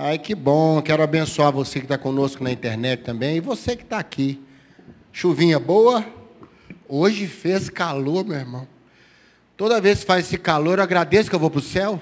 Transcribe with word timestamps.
Ai, 0.00 0.16
que 0.16 0.32
bom. 0.32 0.80
Quero 0.80 1.02
abençoar 1.02 1.50
você 1.50 1.80
que 1.80 1.84
está 1.84 1.98
conosco 1.98 2.44
na 2.44 2.52
internet 2.52 3.02
também 3.02 3.38
e 3.38 3.40
você 3.40 3.74
que 3.74 3.82
está 3.82 3.98
aqui. 3.98 4.40
Chuvinha 5.10 5.58
boa. 5.58 6.06
Hoje 6.88 7.26
fez 7.26 7.68
calor, 7.68 8.24
meu 8.24 8.38
irmão. 8.38 8.64
Toda 9.56 9.80
vez 9.80 9.98
que 9.98 10.06
faz 10.06 10.26
esse 10.26 10.38
calor, 10.38 10.78
eu 10.78 10.84
agradeço 10.84 11.28
que 11.28 11.34
eu 11.34 11.40
vou 11.40 11.50
para 11.50 11.58
o 11.58 11.62
céu. 11.62 12.00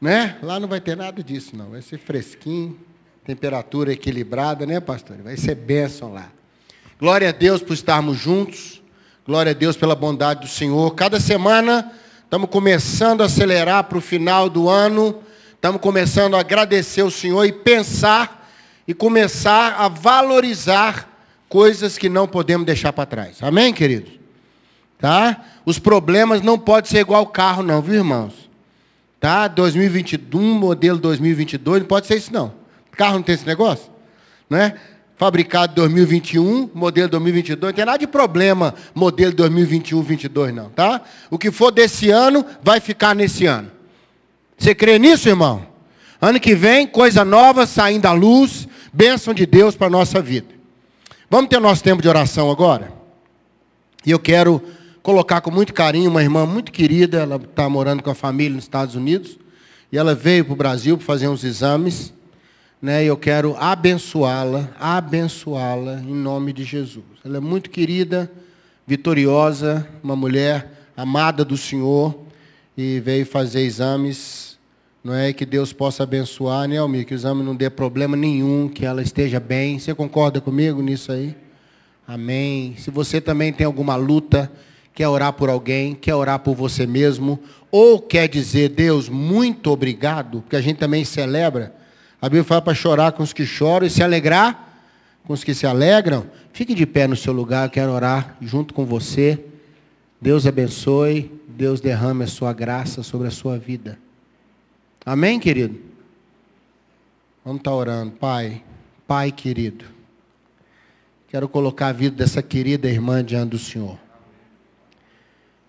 Né? 0.00 0.38
Lá 0.42 0.58
não 0.58 0.66
vai 0.66 0.80
ter 0.80 0.96
nada 0.96 1.22
disso, 1.22 1.54
não. 1.54 1.68
Vai 1.68 1.82
ser 1.82 1.98
fresquinho, 1.98 2.80
temperatura 3.26 3.92
equilibrada, 3.92 4.64
né, 4.64 4.80
pastor? 4.80 5.18
Vai 5.18 5.36
ser 5.36 5.56
bênção 5.56 6.14
lá. 6.14 6.32
Glória 6.98 7.28
a 7.28 7.32
Deus 7.32 7.60
por 7.60 7.74
estarmos 7.74 8.16
juntos. 8.16 8.82
Glória 9.26 9.50
a 9.50 9.54
Deus 9.54 9.76
pela 9.76 9.94
bondade 9.94 10.40
do 10.40 10.48
Senhor. 10.48 10.94
Cada 10.94 11.20
semana 11.20 11.92
estamos 12.24 12.48
começando 12.48 13.20
a 13.20 13.26
acelerar 13.26 13.84
para 13.84 13.98
o 13.98 14.00
final 14.00 14.48
do 14.48 14.66
ano. 14.66 15.22
Estamos 15.60 15.82
começando 15.82 16.36
a 16.36 16.40
agradecer 16.40 17.02
o 17.02 17.10
Senhor 17.10 17.44
e 17.44 17.52
pensar 17.52 18.48
e 18.88 18.94
começar 18.94 19.74
a 19.74 19.88
valorizar 19.88 21.06
coisas 21.50 21.98
que 21.98 22.08
não 22.08 22.26
podemos 22.26 22.64
deixar 22.64 22.94
para 22.94 23.04
trás. 23.04 23.42
Amém, 23.42 23.70
queridos? 23.70 24.10
Tá? 24.98 25.38
Os 25.66 25.78
problemas 25.78 26.40
não 26.40 26.58
podem 26.58 26.90
ser 26.90 27.00
igual 27.00 27.20
ao 27.20 27.26
carro, 27.26 27.62
não, 27.62 27.82
viu, 27.82 27.96
irmãos? 27.96 28.32
Tá? 29.20 29.48
2021, 29.48 30.40
modelo 30.54 30.98
2022, 30.98 31.80
não 31.80 31.86
pode 31.86 32.06
ser 32.06 32.16
isso, 32.16 32.32
não. 32.32 32.54
Carro 32.92 33.16
não 33.16 33.22
tem 33.22 33.34
esse 33.34 33.46
negócio? 33.46 33.92
Né? 34.48 34.78
Fabricado 35.18 35.74
2021, 35.74 36.70
modelo 36.72 37.10
2022, 37.10 37.60
não 37.60 37.76
tem 37.76 37.84
nada 37.84 37.98
de 37.98 38.06
problema 38.06 38.74
modelo 38.94 39.34
2021, 39.34 40.00
22 40.00 40.54
não, 40.54 40.70
tá? 40.70 41.02
O 41.30 41.36
que 41.36 41.50
for 41.50 41.70
desse 41.70 42.08
ano, 42.08 42.46
vai 42.62 42.80
ficar 42.80 43.14
nesse 43.14 43.44
ano. 43.44 43.70
Você 44.60 44.74
crê 44.74 44.98
nisso, 44.98 45.26
irmão? 45.26 45.66
Ano 46.20 46.38
que 46.38 46.54
vem, 46.54 46.86
coisa 46.86 47.24
nova 47.24 47.64
saindo 47.66 48.04
à 48.04 48.12
luz, 48.12 48.68
bênção 48.92 49.32
de 49.32 49.46
Deus 49.46 49.74
para 49.74 49.86
a 49.86 49.90
nossa 49.90 50.20
vida. 50.20 50.48
Vamos 51.30 51.48
ter 51.48 51.58
nosso 51.58 51.82
tempo 51.82 52.02
de 52.02 52.08
oração 52.08 52.50
agora? 52.50 52.92
E 54.04 54.10
eu 54.10 54.18
quero 54.18 54.62
colocar 55.02 55.40
com 55.40 55.50
muito 55.50 55.72
carinho 55.72 56.10
uma 56.10 56.22
irmã 56.22 56.44
muito 56.44 56.70
querida, 56.72 57.20
ela 57.20 57.36
está 57.36 57.70
morando 57.70 58.02
com 58.02 58.10
a 58.10 58.14
família 58.14 58.54
nos 58.54 58.64
Estados 58.64 58.94
Unidos, 58.94 59.38
e 59.90 59.96
ela 59.96 60.14
veio 60.14 60.44
para 60.44 60.52
o 60.52 60.56
Brasil 60.56 60.98
para 60.98 61.06
fazer 61.06 61.28
uns 61.28 61.42
exames, 61.42 62.12
né, 62.82 63.02
e 63.02 63.06
eu 63.06 63.16
quero 63.16 63.56
abençoá-la, 63.58 64.68
abençoá-la 64.78 66.02
em 66.06 66.14
nome 66.14 66.52
de 66.52 66.64
Jesus. 66.64 67.04
Ela 67.24 67.38
é 67.38 67.40
muito 67.40 67.70
querida, 67.70 68.30
vitoriosa, 68.86 69.88
uma 70.02 70.14
mulher 70.14 70.70
amada 70.94 71.46
do 71.46 71.56
Senhor, 71.56 72.14
e 72.76 73.00
veio 73.00 73.24
fazer 73.24 73.62
exames, 73.62 74.49
não 75.02 75.14
é 75.14 75.32
que 75.32 75.46
Deus 75.46 75.72
possa 75.72 76.02
abençoar, 76.02 76.68
né, 76.68 76.76
Almir, 76.76 77.06
que 77.06 77.14
o 77.14 77.16
exame 77.16 77.42
não 77.42 77.56
dê 77.56 77.70
problema 77.70 78.16
nenhum, 78.16 78.68
que 78.68 78.84
ela 78.84 79.00
esteja 79.00 79.40
bem. 79.40 79.78
Você 79.78 79.94
concorda 79.94 80.40
comigo 80.40 80.82
nisso 80.82 81.10
aí? 81.10 81.34
Amém. 82.06 82.74
Se 82.76 82.90
você 82.90 83.18
também 83.18 83.50
tem 83.50 83.64
alguma 83.64 83.96
luta, 83.96 84.52
quer 84.94 85.08
orar 85.08 85.32
por 85.32 85.48
alguém, 85.48 85.94
quer 85.94 86.14
orar 86.14 86.40
por 86.40 86.54
você 86.54 86.86
mesmo, 86.86 87.40
ou 87.70 87.98
quer 87.98 88.28
dizer, 88.28 88.68
Deus, 88.68 89.08
muito 89.08 89.70
obrigado, 89.70 90.42
porque 90.42 90.56
a 90.56 90.60
gente 90.60 90.76
também 90.76 91.02
celebra. 91.02 91.74
A 92.20 92.26
Bíblia 92.28 92.44
fala 92.44 92.60
para 92.60 92.74
chorar 92.74 93.12
com 93.12 93.22
os 93.22 93.32
que 93.32 93.46
choram 93.46 93.86
e 93.86 93.90
se 93.90 94.02
alegrar 94.02 94.68
com 95.24 95.32
os 95.32 95.42
que 95.42 95.54
se 95.54 95.66
alegram. 95.66 96.26
Fique 96.52 96.74
de 96.74 96.84
pé 96.84 97.06
no 97.06 97.16
seu 97.16 97.32
lugar, 97.32 97.66
eu 97.66 97.70
quero 97.70 97.92
orar 97.92 98.36
junto 98.40 98.74
com 98.74 98.84
você. 98.84 99.38
Deus 100.20 100.46
abençoe, 100.46 101.32
Deus 101.48 101.80
derrame 101.80 102.24
a 102.24 102.26
sua 102.26 102.52
graça 102.52 103.02
sobre 103.02 103.28
a 103.28 103.30
sua 103.30 103.56
vida. 103.56 103.96
Amém, 105.04 105.40
querido? 105.40 105.78
Vamos 107.44 107.60
estar 107.60 107.72
orando. 107.72 108.12
Pai, 108.12 108.62
Pai 109.06 109.32
querido, 109.32 109.84
quero 111.28 111.48
colocar 111.48 111.88
a 111.88 111.92
vida 111.92 112.16
dessa 112.16 112.42
querida 112.42 112.88
irmã 112.88 113.24
diante 113.24 113.50
do 113.50 113.58
Senhor 113.58 113.98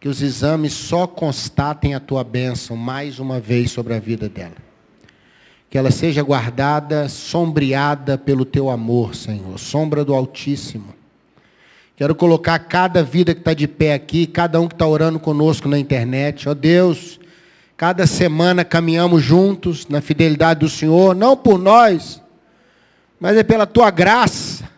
que 0.01 0.09
os 0.09 0.19
exames 0.23 0.73
só 0.73 1.05
constatem 1.05 1.93
a 1.93 1.99
tua 1.99 2.23
bênção 2.23 2.75
mais 2.75 3.19
uma 3.19 3.39
vez 3.39 3.69
sobre 3.69 3.93
a 3.93 3.99
vida 3.99 4.27
dela. 4.27 4.55
Que 5.69 5.77
ela 5.77 5.91
seja 5.91 6.23
guardada, 6.23 7.07
sombreada 7.07 8.17
pelo 8.17 8.43
teu 8.43 8.71
amor, 8.71 9.13
Senhor, 9.13 9.59
sombra 9.59 10.03
do 10.03 10.15
Altíssimo. 10.15 10.95
Quero 11.95 12.15
colocar 12.15 12.57
cada 12.57 13.03
vida 13.03 13.35
que 13.35 13.41
está 13.41 13.53
de 13.53 13.67
pé 13.67 13.93
aqui, 13.93 14.25
cada 14.25 14.59
um 14.59 14.67
que 14.67 14.73
está 14.73 14.87
orando 14.87 15.19
conosco 15.19 15.69
na 15.69 15.77
internet, 15.77 16.49
ó 16.49 16.55
Deus, 16.55 17.19
cada 17.81 18.05
semana 18.05 18.63
caminhamos 18.63 19.23
juntos 19.23 19.87
na 19.87 20.01
fidelidade 20.01 20.59
do 20.59 20.69
Senhor, 20.69 21.15
não 21.15 21.35
por 21.35 21.57
nós, 21.57 22.21
mas 23.19 23.35
é 23.35 23.41
pela 23.41 23.65
tua 23.65 23.89
graça. 23.89 24.69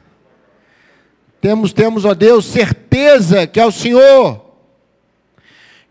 Temos, 1.42 1.74
temos, 1.74 2.06
ó 2.06 2.14
Deus, 2.14 2.46
certeza 2.46 3.46
que 3.46 3.60
é 3.60 3.66
o 3.66 3.74
Senhor 3.74 4.42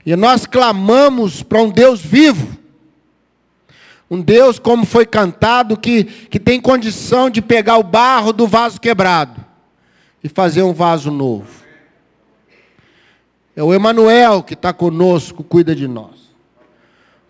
e 0.06 0.16
nós 0.16 0.46
clamamos 0.46 1.42
para 1.42 1.60
um 1.60 1.68
Deus 1.68 2.00
vivo. 2.00 2.56
Um 4.10 4.22
Deus, 4.22 4.58
como 4.58 4.86
foi 4.86 5.04
cantado, 5.04 5.76
que, 5.76 6.04
que 6.04 6.40
tem 6.40 6.58
condição 6.62 7.28
de 7.28 7.42
pegar 7.42 7.76
o 7.76 7.82
barro 7.82 8.32
do 8.32 8.46
vaso 8.46 8.80
quebrado 8.80 9.38
e 10.24 10.30
fazer 10.30 10.62
um 10.62 10.72
vaso 10.72 11.10
novo. 11.10 11.62
É 13.54 13.62
o 13.62 13.74
Emanuel 13.74 14.42
que 14.42 14.54
está 14.54 14.72
conosco, 14.72 15.44
cuida 15.44 15.76
de 15.76 15.86
nós. 15.86 16.21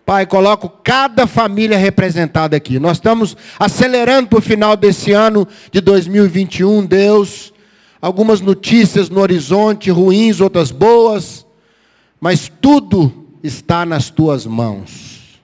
Pai, 0.05 0.25
coloco 0.25 0.69
cada 0.83 1.25
família 1.25 1.77
representada 1.77 2.57
aqui. 2.57 2.79
Nós 2.79 2.97
estamos 2.97 3.37
acelerando 3.59 4.29
para 4.29 4.39
o 4.39 4.41
final 4.41 4.75
desse 4.75 5.11
ano 5.11 5.47
de 5.71 5.79
2021, 5.79 6.85
Deus. 6.85 7.53
Algumas 8.01 8.41
notícias 8.41 9.09
no 9.09 9.21
horizonte, 9.21 9.89
ruins, 9.89 10.41
outras 10.41 10.71
boas 10.71 11.43
mas 12.23 12.49
tudo 12.61 13.27
está 13.43 13.85
nas 13.85 14.09
tuas 14.09 14.45
mãos. 14.45 15.41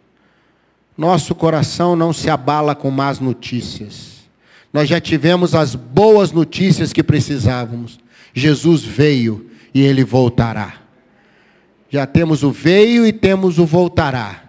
Nosso 0.97 1.35
coração 1.35 1.93
não 1.93 2.13
se 2.13 2.29
abala 2.29 2.73
com 2.73 2.89
más 2.89 3.19
notícias. 3.19 4.29
Nós 4.71 4.87
já 4.87 5.01
tivemos 5.01 5.53
as 5.53 5.75
boas 5.75 6.31
notícias 6.31 6.93
que 6.93 7.03
precisávamos. 7.03 7.99
Jesus 8.33 8.81
veio 8.81 9.49
e 9.73 9.81
ele 9.81 10.05
voltará. 10.05 10.75
Já 11.89 12.07
temos 12.07 12.43
o 12.43 12.51
veio 12.51 13.05
e 13.05 13.11
temos 13.11 13.59
o 13.59 13.65
voltará. 13.65 14.48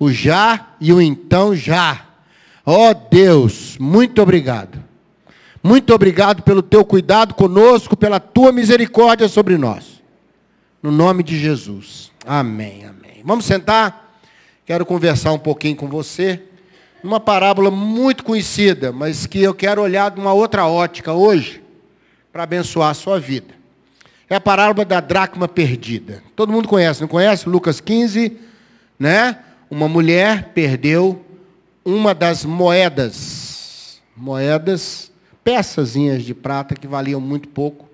O 0.00 0.10
já 0.10 0.68
e 0.80 0.94
o 0.94 1.00
então 1.00 1.54
já. 1.54 2.06
Ó 2.64 2.90
oh 2.90 2.94
Deus, 2.94 3.76
muito 3.78 4.22
obrigado. 4.22 4.82
Muito 5.62 5.94
obrigado 5.94 6.42
pelo 6.42 6.62
teu 6.62 6.82
cuidado 6.86 7.34
conosco, 7.34 7.94
pela 7.94 8.18
tua 8.18 8.50
misericórdia 8.50 9.28
sobre 9.28 9.58
nós. 9.58 10.02
No 10.82 10.90
nome 10.90 11.22
de 11.22 11.38
Jesus. 11.38 12.10
Amém, 12.26 12.86
amém. 12.86 13.20
Vamos 13.22 13.44
sentar? 13.44 14.18
Quero 14.64 14.86
conversar 14.86 15.32
um 15.32 15.38
pouquinho 15.38 15.76
com 15.76 15.86
você. 15.86 16.42
Uma 17.04 17.20
parábola 17.20 17.70
muito 17.70 18.24
conhecida, 18.24 18.90
mas 18.92 19.26
que 19.26 19.42
eu 19.42 19.52
quero 19.52 19.82
olhar 19.82 20.10
de 20.10 20.18
uma 20.18 20.32
outra 20.32 20.66
ótica 20.66 21.12
hoje, 21.12 21.62
para 22.32 22.44
abençoar 22.44 22.88
a 22.88 22.94
sua 22.94 23.20
vida. 23.20 23.54
É 24.30 24.36
a 24.36 24.40
parábola 24.40 24.86
da 24.86 25.00
dracma 25.00 25.46
perdida. 25.46 26.22
Todo 26.34 26.52
mundo 26.52 26.68
conhece, 26.68 27.02
não 27.02 27.08
conhece? 27.08 27.46
Lucas 27.46 27.80
15, 27.80 28.38
né? 28.98 29.38
Uma 29.70 29.88
mulher 29.88 30.50
perdeu 30.52 31.24
uma 31.84 32.14
das 32.14 32.44
moedas. 32.44 34.00
Moedas, 34.16 35.12
peçazinhas 35.44 36.24
de 36.24 36.34
prata 36.34 36.74
que 36.74 36.86
valiam 36.86 37.20
muito 37.20 37.48
pouco 37.48 37.90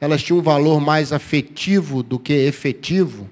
elas 0.00 0.22
tinham 0.22 0.38
um 0.38 0.42
valor 0.42 0.80
mais 0.80 1.12
afetivo 1.12 2.02
do 2.02 2.18
que 2.18 2.32
efetivo. 2.32 3.28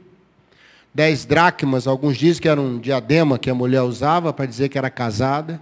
Dez 0.93 1.25
dracmas, 1.25 1.87
alguns 1.87 2.19
dizem 2.19 2.43
que 2.43 2.49
era 2.49 2.61
um 2.61 2.79
diadema 2.79 3.39
que 3.39 3.49
a 3.49 3.55
mulher 3.55 3.83
usava 3.83 4.33
para 4.33 4.45
dizer 4.45 4.69
que 4.69 4.77
era 4.77 4.91
casada. 4.91 5.61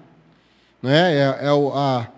Né? 0.82 1.14
É, 1.14 1.38
é 1.47 1.52
o 1.52 1.72
a, 1.72 2.09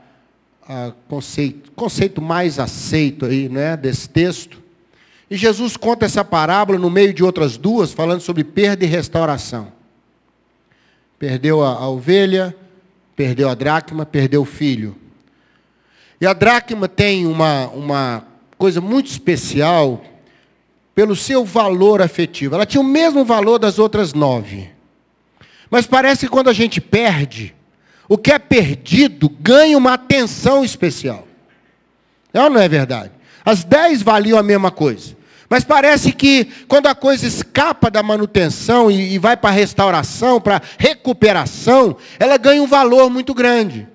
a 0.67 0.93
conceito, 1.07 1.71
conceito 1.73 2.23
mais 2.23 2.59
aceito 2.59 3.27
aí, 3.27 3.49
né, 3.49 3.77
desse 3.77 4.09
texto. 4.09 4.63
E 5.31 5.37
Jesus 5.37 5.77
conta 5.77 6.07
essa 6.07 6.25
parábola 6.25 6.79
no 6.79 6.89
meio 6.89 7.13
de 7.13 7.23
outras 7.23 7.59
duas, 7.59 7.93
falando 7.93 8.23
sobre 8.23 8.43
perda 8.43 8.85
e 8.85 8.89
restauração. 8.89 9.71
Perdeu 11.19 11.63
a, 11.63 11.73
a 11.73 11.89
ovelha, 11.89 12.55
perdeu 13.17 13.49
a 13.49 13.55
dracma, 13.55 14.07
perdeu 14.07 14.43
o 14.43 14.47
filho. 14.47 14.97
E 16.21 16.27
a 16.27 16.33
dracma 16.33 16.89
tem 16.89 17.27
uma, 17.27 17.69
uma 17.69 18.25
coisa 18.57 18.81
muito 18.81 19.07
especial 19.07 20.03
pelo 20.95 21.15
seu 21.15 21.45
valor 21.45 22.03
afetivo. 22.03 22.55
Ela 22.55 22.67
tinha 22.67 22.81
o 22.81 22.85
mesmo 22.85 23.25
valor 23.25 23.59
das 23.59 23.79
outras 23.79 24.13
nove. 24.15 24.71
Mas 25.71 25.87
parece 25.87 26.27
que 26.27 26.33
quando 26.33 26.49
a 26.49 26.53
gente 26.53 26.81
perde, 26.81 27.55
o 28.09 28.17
que 28.17 28.33
é 28.33 28.39
perdido 28.39 29.29
ganha 29.29 29.77
uma 29.77 29.95
atenção 29.95 30.65
especial. 30.65 31.27
É 32.33 32.41
ou 32.41 32.51
não 32.51 32.61
é 32.61 32.69
verdade? 32.69 33.13
As 33.45 33.65
dez 33.65 34.03
valiam 34.03 34.39
a 34.39 34.43
mesma 34.43 34.71
coisa. 34.71 35.17
Mas 35.49 35.65
parece 35.65 36.13
que 36.13 36.45
quando 36.67 36.89
a 36.89 36.95
coisa 36.95 37.27
escapa 37.27 37.91
da 37.91 38.03
manutenção 38.03 38.91
e, 38.91 39.15
e 39.15 39.19
vai 39.19 39.37
para 39.37 39.51
a 39.51 39.53
restauração, 39.53 40.41
para 40.41 40.61
recuperação, 40.79 41.97
ela 42.19 42.37
ganha 42.37 42.63
um 42.63 42.67
valor 42.67 43.09
muito 43.09 43.33
grande. 43.33 43.89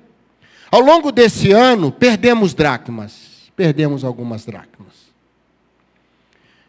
Ao 0.72 0.80
longo 0.80 1.12
desse 1.12 1.52
ano, 1.52 1.92
perdemos 1.92 2.56
dracmas. 2.56 3.52
Perdemos 3.56 4.04
algumas 4.04 4.46
dracmas. 4.46 4.94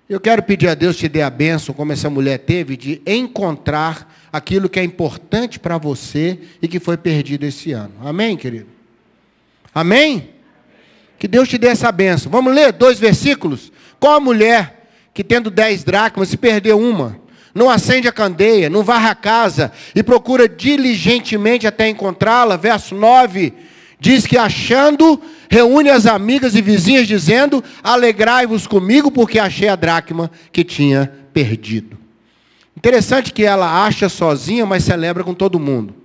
Eu 0.06 0.20
quero 0.20 0.42
pedir 0.42 0.68
a 0.68 0.74
Deus 0.74 0.96
te 0.96 1.08
dê 1.08 1.22
a 1.22 1.30
bênção, 1.30 1.74
como 1.74 1.90
essa 1.90 2.10
mulher 2.10 2.38
teve, 2.40 2.76
de 2.76 3.00
encontrar 3.06 4.14
aquilo 4.30 4.68
que 4.68 4.78
é 4.78 4.84
importante 4.84 5.58
para 5.58 5.78
você 5.78 6.38
e 6.60 6.68
que 6.68 6.78
foi 6.78 6.98
perdido 6.98 7.44
esse 7.44 7.72
ano. 7.72 7.94
Amém, 8.04 8.36
querido? 8.36 8.66
Amém? 9.74 10.28
Que 11.18 11.26
Deus 11.26 11.48
te 11.48 11.56
dê 11.56 11.68
essa 11.68 11.90
bênção. 11.90 12.30
Vamos 12.30 12.54
ler 12.54 12.72
dois 12.72 12.98
versículos? 12.98 13.72
Qual 14.04 14.16
a 14.16 14.20
mulher 14.20 14.86
que 15.14 15.24
tendo 15.24 15.50
dez 15.50 15.82
dracmas 15.82 16.28
se 16.28 16.36
perdeu 16.36 16.78
uma? 16.78 17.18
Não 17.54 17.70
acende 17.70 18.06
a 18.06 18.12
candeia, 18.12 18.68
não 18.68 18.84
varra 18.84 19.12
a 19.12 19.14
casa 19.14 19.72
e 19.94 20.02
procura 20.02 20.46
diligentemente 20.46 21.66
até 21.66 21.88
encontrá-la. 21.88 22.58
Verso 22.58 22.94
9 22.94 23.54
diz 23.98 24.26
que 24.26 24.36
achando, 24.36 25.18
reúne 25.48 25.88
as 25.88 26.04
amigas 26.04 26.54
e 26.54 26.60
vizinhas, 26.60 27.08
dizendo: 27.08 27.64
Alegrai-vos 27.82 28.66
comigo, 28.66 29.10
porque 29.10 29.38
achei 29.38 29.68
a 29.68 29.74
dracma 29.74 30.30
que 30.52 30.64
tinha 30.64 31.10
perdido. 31.32 31.96
Interessante 32.76 33.32
que 33.32 33.44
ela 33.44 33.86
acha 33.86 34.10
sozinha, 34.10 34.66
mas 34.66 34.84
celebra 34.84 35.24
com 35.24 35.32
todo 35.32 35.58
mundo. 35.58 36.04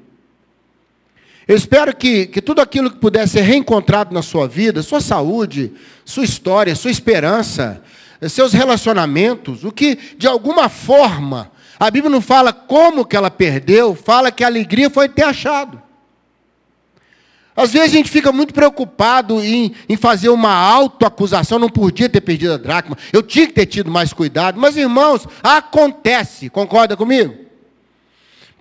Eu 1.49 1.55
espero 1.55 1.95
que, 1.95 2.27
que 2.27 2.43
tudo 2.43 2.61
aquilo 2.61 2.91
que 2.91 2.97
puder 2.99 3.27
ser 3.27 3.41
reencontrado 3.41 4.13
na 4.13 4.21
sua 4.21 4.47
vida, 4.47 4.83
sua 4.83 5.01
saúde, 5.01 5.73
sua 6.05 6.23
história, 6.23 6.75
sua 6.75 6.91
esperança, 6.91 7.81
seus 8.27 8.51
relacionamentos, 8.51 9.63
o 9.63 9.71
que 9.71 9.95
de 10.17 10.27
alguma 10.27 10.67
forma, 10.67 11.51
a 11.79 11.89
Bíblia 11.89 12.11
não 12.11 12.21
fala 12.21 12.51
como 12.51 13.05
que 13.05 13.15
ela 13.15 13.31
perdeu, 13.31 13.95
fala 13.95 14.31
que 14.31 14.43
a 14.43 14.47
alegria 14.47 14.89
foi 14.89 15.07
ter 15.07 15.23
achado. 15.23 15.81
Às 17.55 17.71
vezes 17.71 17.89
a 17.89 17.95
gente 17.97 18.09
fica 18.09 18.31
muito 18.31 18.53
preocupado 18.53 19.41
em, 19.41 19.73
em 19.87 19.95
fazer 19.97 20.29
uma 20.29 20.53
autoacusação, 20.53 21.59
não 21.59 21.69
podia 21.69 22.09
ter 22.09 22.21
perdido 22.21 22.53
a 22.53 22.57
dracma, 22.57 22.97
eu 23.11 23.21
tinha 23.21 23.47
que 23.47 23.53
ter 23.53 23.65
tido 23.65 23.91
mais 23.91 24.11
cuidado. 24.13 24.59
Mas, 24.59 24.77
irmãos, 24.77 25.27
acontece, 25.43 26.49
concorda 26.49 26.97
comigo? 26.97 27.35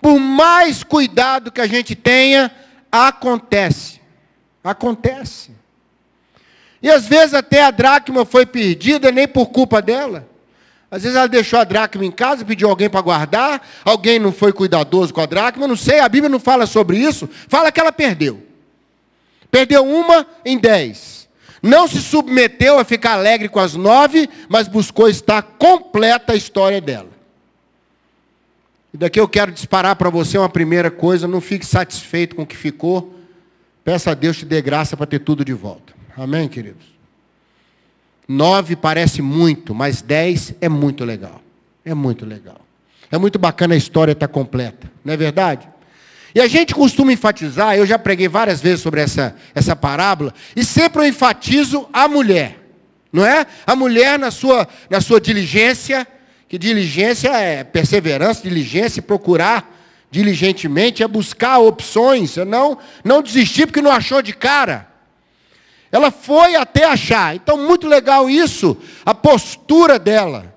Por 0.01 0.19
mais 0.19 0.83
cuidado 0.83 1.51
que 1.51 1.61
a 1.61 1.67
gente 1.67 1.95
tenha, 1.95 2.51
Acontece. 2.91 4.01
Acontece. 4.63 5.51
E 6.81 6.89
às 6.89 7.07
vezes 7.07 7.33
até 7.33 7.63
a 7.63 7.71
dracma 7.71 8.25
foi 8.25 8.45
perdida 8.45 9.11
nem 9.11 9.27
por 9.27 9.47
culpa 9.47 9.81
dela. 9.81 10.27
Às 10.91 11.03
vezes 11.03 11.17
ela 11.17 11.27
deixou 11.27 11.59
a 11.59 11.63
dracma 11.63 12.03
em 12.03 12.11
casa, 12.11 12.43
pediu 12.43 12.69
alguém 12.69 12.89
para 12.89 13.01
guardar, 13.01 13.67
alguém 13.85 14.17
não 14.17 14.31
foi 14.31 14.51
cuidadoso 14.51 15.13
com 15.13 15.21
a 15.21 15.25
dracma, 15.25 15.67
não 15.67 15.75
sei, 15.75 15.99
a 15.99 16.09
Bíblia 16.09 16.29
não 16.29 16.39
fala 16.39 16.65
sobre 16.65 16.97
isso, 16.97 17.29
fala 17.47 17.71
que 17.71 17.79
ela 17.79 17.91
perdeu. 17.91 18.41
Perdeu 19.51 19.85
uma 19.85 20.25
em 20.43 20.57
dez. 20.57 21.27
Não 21.61 21.87
se 21.87 22.01
submeteu 22.01 22.79
a 22.79 22.85
ficar 22.85 23.13
alegre 23.13 23.49
com 23.49 23.59
as 23.59 23.75
nove, 23.75 24.29
mas 24.47 24.67
buscou 24.67 25.09
estar 25.09 25.41
completa 25.41 26.33
a 26.33 26.35
história 26.35 26.79
dela. 26.79 27.09
E 28.93 28.97
daqui 28.97 29.19
eu 29.19 29.27
quero 29.27 29.51
disparar 29.51 29.95
para 29.95 30.09
você 30.09 30.37
uma 30.37 30.49
primeira 30.49 30.89
coisa, 30.89 31.27
não 31.27 31.41
fique 31.41 31.65
satisfeito 31.65 32.35
com 32.35 32.43
o 32.43 32.47
que 32.47 32.57
ficou. 32.57 33.15
Peça 33.83 34.11
a 34.11 34.13
Deus 34.13 34.37
te 34.37 34.45
dê 34.45 34.61
graça 34.61 34.97
para 34.97 35.05
ter 35.05 35.19
tudo 35.19 35.45
de 35.45 35.53
volta. 35.53 35.98
Amém, 36.17 36.47
queridos? 36.47 36.85
Nove 38.27 38.75
parece 38.75 39.21
muito, 39.21 39.73
mas 39.73 40.01
dez 40.01 40.53
é 40.61 40.69
muito 40.69 41.03
legal. 41.03 41.41
É 41.83 41.93
muito 41.93 42.25
legal. 42.25 42.61
É 43.11 43.17
muito 43.17 43.39
bacana 43.39 43.73
a 43.73 43.77
história 43.77 44.11
estar 44.11 44.27
completa, 44.27 44.91
não 45.03 45.13
é 45.13 45.17
verdade? 45.17 45.67
E 46.35 46.39
a 46.39 46.47
gente 46.47 46.75
costuma 46.75 47.11
enfatizar, 47.11 47.75
eu 47.75 47.85
já 47.87 47.97
preguei 47.97 48.27
várias 48.27 48.61
vezes 48.61 48.81
sobre 48.81 49.01
essa, 49.01 49.35
essa 49.55 49.75
parábola, 49.75 50.31
e 50.55 50.63
sempre 50.63 51.01
eu 51.01 51.07
enfatizo 51.07 51.89
a 51.91 52.07
mulher, 52.07 52.59
não 53.11 53.25
é? 53.25 53.47
A 53.65 53.75
mulher 53.75 54.19
na 54.19 54.29
sua, 54.29 54.67
na 54.89 55.01
sua 55.01 55.19
diligência, 55.19 56.07
que 56.47 56.59
diligência 56.59 57.29
é 57.29 57.63
perseverança, 57.63 58.43
diligência, 58.43 59.01
procurar 59.01 59.75
diligentemente, 60.11 61.01
é 61.01 61.07
buscar 61.07 61.59
opções, 61.59 62.37
é 62.37 62.45
não, 62.45 62.77
não 63.03 63.21
desistir 63.23 63.65
porque 63.65 63.81
não 63.81 63.91
achou 63.91 64.21
de 64.21 64.33
cara. 64.33 64.87
Ela 65.91 66.11
foi 66.11 66.55
até 66.55 66.85
achar. 66.85 67.35
Então, 67.35 67.57
muito 67.57 67.87
legal 67.87 68.29
isso, 68.29 68.77
a 69.05 69.13
postura 69.13 69.97
dela. 69.97 70.55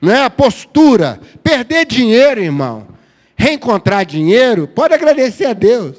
Não 0.00 0.12
é? 0.12 0.24
A 0.24 0.30
postura. 0.30 1.20
Perder 1.42 1.86
dinheiro, 1.86 2.40
irmão. 2.40 2.88
Reencontrar 3.36 4.04
dinheiro, 4.04 4.68
pode 4.68 4.92
agradecer 4.92 5.46
a 5.46 5.52
Deus. 5.52 5.96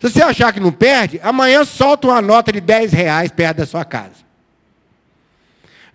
Se 0.00 0.10
você 0.10 0.22
achar 0.22 0.52
que 0.52 0.60
não 0.60 0.72
perde, 0.72 1.20
amanhã 1.22 1.64
solta 1.64 2.08
uma 2.08 2.20
nota 2.20 2.50
de 2.50 2.60
10 2.60 2.92
reais 2.92 3.30
perto 3.30 3.58
da 3.58 3.66
sua 3.66 3.84
casa. 3.84 4.22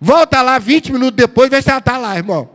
Volta 0.00 0.40
lá 0.40 0.58
20 0.58 0.92
minutos 0.92 1.16
depois, 1.16 1.50
vê 1.50 1.60
se 1.60 1.68
ela 1.68 1.80
está 1.80 1.98
lá, 1.98 2.16
irmão. 2.16 2.48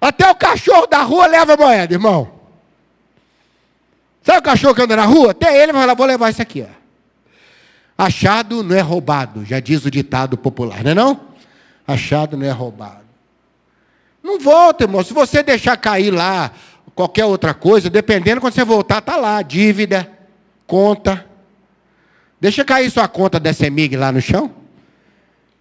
Até 0.00 0.28
o 0.28 0.34
cachorro 0.34 0.86
da 0.86 1.02
rua 1.02 1.26
leva 1.26 1.56
moeda, 1.56 1.94
irmão. 1.94 2.32
Sabe 4.22 4.38
o 4.38 4.42
cachorro 4.42 4.74
que 4.74 4.82
anda 4.82 4.96
na 4.96 5.04
rua? 5.04 5.30
Até 5.30 5.62
ele 5.62 5.72
vai 5.72 5.82
falar, 5.82 5.94
vou 5.94 6.06
levar 6.06 6.30
isso 6.30 6.42
aqui. 6.42 6.66
Ó. 6.68 6.83
Achado 7.96 8.62
não 8.62 8.74
é 8.74 8.80
roubado, 8.80 9.44
já 9.44 9.60
diz 9.60 9.84
o 9.84 9.90
ditado 9.90 10.36
popular, 10.36 10.82
não 10.82 10.90
é 10.90 10.94
não? 10.94 11.20
Achado 11.86 12.36
não 12.36 12.46
é 12.46 12.50
roubado. 12.50 13.04
Não 14.22 14.38
volta, 14.38 14.84
irmão. 14.84 15.04
Se 15.04 15.12
você 15.12 15.42
deixar 15.42 15.76
cair 15.76 16.10
lá 16.10 16.50
qualquer 16.94 17.26
outra 17.26 17.52
coisa, 17.52 17.90
dependendo, 17.90 18.40
quando 18.40 18.54
você 18.54 18.64
voltar, 18.64 18.98
está 18.98 19.16
lá. 19.16 19.42
Dívida, 19.42 20.10
conta. 20.66 21.26
Deixa 22.40 22.64
cair 22.64 22.90
sua 22.90 23.06
conta 23.06 23.38
da 23.38 23.52
CEMIG 23.52 23.96
lá 23.96 24.10
no 24.10 24.20
chão. 24.20 24.50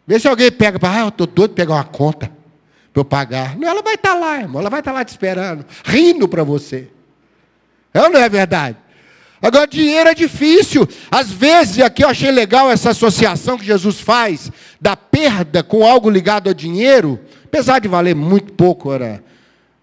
Vê 0.07 0.19
se 0.19 0.27
alguém 0.27 0.51
pega 0.51 0.79
ah, 0.81 0.99
eu 1.01 1.07
estou 1.09 1.27
doido 1.27 1.53
pegar 1.53 1.75
uma 1.75 1.83
conta 1.83 2.31
para 2.91 3.01
eu 3.01 3.05
pagar. 3.05 3.57
Não, 3.57 3.67
ela 3.67 3.81
vai 3.81 3.95
estar 3.95 4.13
tá 4.13 4.15
lá, 4.15 4.39
irmão, 4.39 4.61
ela 4.61 4.69
vai 4.69 4.79
estar 4.79 4.91
tá 4.91 4.97
lá 4.97 5.05
te 5.05 5.09
esperando, 5.09 5.65
rindo 5.83 6.27
para 6.27 6.43
você. 6.43 6.89
É 7.93 8.01
ou 8.01 8.09
não 8.09 8.19
é 8.19 8.27
verdade? 8.27 8.77
Agora, 9.43 9.67
dinheiro 9.67 10.09
é 10.09 10.15
difícil. 10.15 10.87
Às 11.11 11.29
vezes, 11.29 11.79
aqui 11.79 12.01
eu 12.01 12.07
achei 12.07 12.31
legal 12.31 12.71
essa 12.71 12.91
associação 12.91 13.57
que 13.57 13.65
Jesus 13.65 13.99
faz 13.99 14.49
da 14.79 14.95
perda 14.95 15.61
com 15.61 15.85
algo 15.85 16.09
ligado 16.09 16.47
ao 16.47 16.53
dinheiro, 16.53 17.19
apesar 17.43 17.79
de 17.79 17.89
valer 17.89 18.15
muito 18.15 18.53
pouco, 18.53 18.93
era 18.93 19.21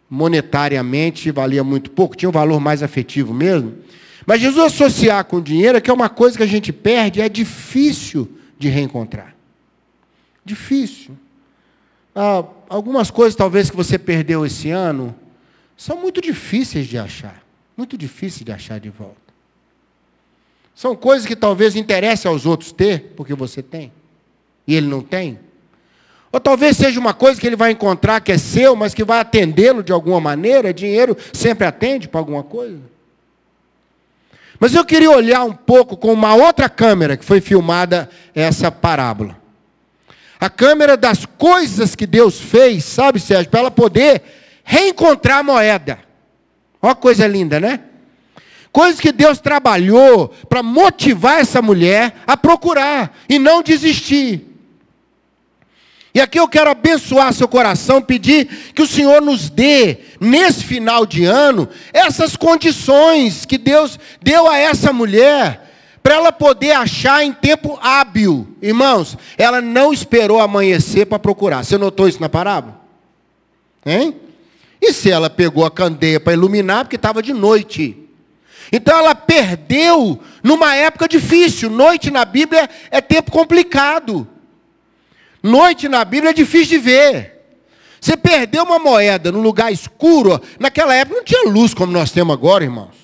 monetariamente 0.09 1.31
valia 1.31 1.62
muito 1.62 1.91
pouco, 1.93 2.17
tinha 2.17 2.29
um 2.29 2.33
valor 2.33 2.59
mais 2.59 2.83
afetivo 2.83 3.33
mesmo. 3.33 3.77
Mas 4.27 4.41
Jesus 4.41 4.73
associar 4.73 5.25
com 5.26 5.40
dinheiro, 5.40 5.81
que 5.81 5.90
é 5.90 5.95
uma 5.95 6.09
coisa 6.09 6.37
que 6.37 6.43
a 6.43 6.47
gente 6.47 6.73
perde, 6.73 7.21
é 7.21 7.29
difícil 7.29 8.29
de 8.59 8.69
reencontrar. 8.69 9.35
Difícil. 10.45 11.17
Ah, 12.14 12.45
algumas 12.69 13.11
coisas 13.11 13.37
talvez 13.37 13.71
que 13.71 13.76
você 13.76 13.99
perdeu 13.99 14.45
esse 14.45 14.71
ano 14.71 15.14
são 15.76 16.00
muito 16.00 16.21
difíceis 16.21 16.87
de 16.87 16.99
achar. 16.99 17.43
Muito 17.76 17.97
difíceis 17.97 18.45
de 18.45 18.52
achar 18.52 18.81
de 18.81 18.90
volta. 18.90 19.20
São 20.75 20.97
coisas 20.97 21.27
que 21.27 21.37
talvez 21.37 21.77
interesse 21.77 22.27
aos 22.27 22.47
outros 22.47 22.73
ter, 22.73 23.12
porque 23.17 23.35
você 23.35 23.62
tem, 23.62 23.93
e 24.67 24.75
ele 24.75 24.87
não 24.87 25.03
tem. 25.03 25.39
Ou 26.33 26.39
talvez 26.39 26.77
seja 26.77 26.99
uma 27.00 27.12
coisa 27.12 27.41
que 27.41 27.47
ele 27.47 27.57
vai 27.57 27.73
encontrar 27.73 28.21
que 28.21 28.31
é 28.33 28.39
seu, 28.39 28.77
mas 28.77 28.95
que 28.95 29.03
vai 29.03 29.19
atendê-lo 29.19 29.83
de 29.83 29.93
alguma 29.93 30.21
maneira. 30.21 30.73
Dinheiro 30.73 31.17
sempre 31.33 31.67
atende 31.67 32.09
para 32.09 32.21
alguma 32.21 32.45
coisa. 32.45 32.79
Mas 34.61 34.73
eu 34.75 34.85
queria 34.85 35.11
olhar 35.11 35.43
um 35.43 35.53
pouco 35.53 35.97
com 35.97 36.12
uma 36.12 36.35
outra 36.37 36.69
câmera 36.69 37.17
que 37.17 37.25
foi 37.25 37.41
filmada 37.41 38.09
essa 38.33 38.71
parábola 38.71 39.41
a 40.41 40.49
câmera 40.49 40.97
das 40.97 41.27
coisas 41.27 41.95
que 41.95 42.07
Deus 42.07 42.41
fez, 42.41 42.85
sabe, 42.85 43.21
Sérgio, 43.21 43.50
para 43.50 43.61
ela 43.61 43.71
poder 43.71 44.23
reencontrar 44.65 45.41
a 45.41 45.43
moeda. 45.43 45.99
Olha 46.81 46.95
coisa 46.95 47.27
linda, 47.27 47.61
né? 47.61 47.81
Coisas 48.73 49.00
que 49.00 49.11
Deus 49.11 49.39
trabalhou 49.41 50.29
para 50.49 50.62
motivar 50.62 51.41
essa 51.41 51.61
mulher 51.61 52.15
a 52.27 52.37
procurar 52.37 53.17
e 53.29 53.39
não 53.39 53.62
desistir. 53.62 54.47
E 56.12 56.21
aqui 56.21 56.39
eu 56.39 56.49
quero 56.49 56.71
abençoar 56.71 57.33
seu 57.33 57.47
coração, 57.47 58.03
pedir 58.03 58.73
que 58.75 58.83
o 58.83 58.87
Senhor 58.87 59.23
nos 59.23 59.49
dê, 59.49 59.99
nesse 60.21 60.65
final 60.65 61.07
de 61.07 61.25
ano, 61.25 61.69
essas 61.93 62.37
condições 62.37 63.45
que 63.45 63.57
Deus 63.57 63.99
deu 64.21 64.49
a 64.49 64.57
essa 64.57 64.93
mulher 64.93 65.69
para 66.03 66.15
ela 66.15 66.33
poder 66.33 66.73
achar 66.73 67.25
em 67.25 67.33
tempo 67.33 67.79
hábil. 67.81 68.57
Irmãos, 68.61 69.17
ela 69.39 69.61
não 69.61 69.93
esperou 69.93 70.41
amanhecer 70.41 71.07
para 71.07 71.19
procurar. 71.19 71.65
Você 71.65 71.79
notou 71.79 72.09
isso 72.09 72.21
na 72.21 72.29
parábola? 72.29 72.81
Hein? 73.87 74.17
E 74.81 74.93
se 74.93 75.11
ela 75.11 75.31
pegou 75.31 75.65
a 75.65 75.71
candeia 75.71 76.19
para 76.19 76.33
iluminar, 76.33 76.85
porque 76.85 76.97
estava 76.97 77.23
de 77.23 77.33
noite. 77.33 78.10
Então 78.73 78.97
ela 78.99 79.15
perdeu 79.15 80.21
numa 80.43 80.75
época 80.75 81.09
difícil. 81.09 81.69
Noite 81.69 82.11
na 82.11 82.25
Bíblia 82.25 82.69
é 82.91 83.00
tempo 83.00 83.31
complicado. 83.31 84.27
Noite 85.43 85.89
na 85.89 86.05
Bíblia 86.05 86.31
é 86.31 86.35
difícil 86.35 86.79
de 86.79 86.79
ver. 86.79 87.41
Você 88.00 88.17
perdeu 88.17 88.65
uma 88.65 88.79
moeda 88.79 89.31
num 89.31 89.43
lugar 89.43 89.71
escuro, 89.71 90.41
naquela 90.59 90.95
época 90.95 91.17
não 91.17 91.25
tinha 91.25 91.50
luz 91.50 91.75
como 91.75 91.93
nós 91.93 92.11
temos 92.11 92.33
agora, 92.33 92.65
irmãos. 92.65 92.95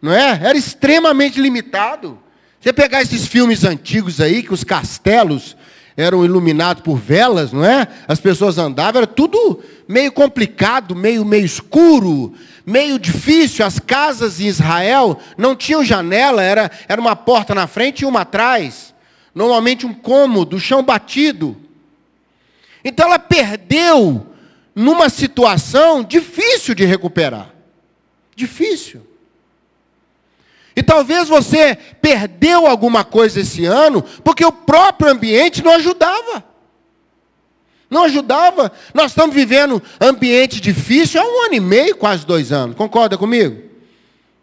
Não 0.00 0.12
é? 0.12 0.40
Era 0.42 0.56
extremamente 0.56 1.40
limitado. 1.40 2.18
Você 2.60 2.72
pegar 2.72 3.02
esses 3.02 3.26
filmes 3.26 3.64
antigos 3.64 4.20
aí, 4.20 4.42
que 4.42 4.52
os 4.52 4.62
castelos 4.62 5.56
eram 6.00 6.24
iluminados 6.24 6.82
por 6.82 6.96
velas, 6.96 7.52
não 7.52 7.64
é? 7.64 7.86
As 8.08 8.18
pessoas 8.18 8.58
andavam, 8.58 9.02
era 9.02 9.06
tudo 9.06 9.60
meio 9.86 10.10
complicado, 10.10 10.94
meio, 10.96 11.24
meio 11.24 11.44
escuro, 11.44 12.32
meio 12.64 12.98
difícil. 12.98 13.64
As 13.64 13.78
casas 13.78 14.40
em 14.40 14.46
Israel 14.46 15.18
não 15.36 15.54
tinham 15.54 15.84
janela, 15.84 16.42
era, 16.42 16.70
era 16.88 17.00
uma 17.00 17.14
porta 17.14 17.54
na 17.54 17.66
frente 17.66 18.00
e 18.00 18.06
uma 18.06 18.22
atrás. 18.22 18.94
Normalmente 19.34 19.86
um 19.86 19.92
cômodo, 19.92 20.58
chão 20.58 20.82
batido. 20.82 21.56
Então 22.84 23.06
ela 23.06 23.18
perdeu 23.18 24.26
numa 24.74 25.08
situação 25.08 26.02
difícil 26.02 26.74
de 26.74 26.84
recuperar. 26.84 27.50
Difícil. 28.34 29.09
E 30.80 30.82
talvez 30.82 31.28
você 31.28 31.76
perdeu 32.00 32.66
alguma 32.66 33.04
coisa 33.04 33.40
esse 33.40 33.66
ano 33.66 34.02
porque 34.24 34.42
o 34.42 34.50
próprio 34.50 35.10
ambiente 35.10 35.62
não 35.62 35.72
ajudava. 35.72 36.42
Não 37.90 38.04
ajudava. 38.04 38.72
Nós 38.94 39.10
estamos 39.10 39.34
vivendo 39.36 39.82
ambiente 40.00 40.58
difícil 40.58 41.20
há 41.20 41.24
um 41.24 41.44
ano 41.44 41.54
e 41.54 41.60
meio, 41.60 41.96
quase 41.96 42.24
dois 42.24 42.50
anos. 42.50 42.76
Concorda 42.76 43.18
comigo? 43.18 43.62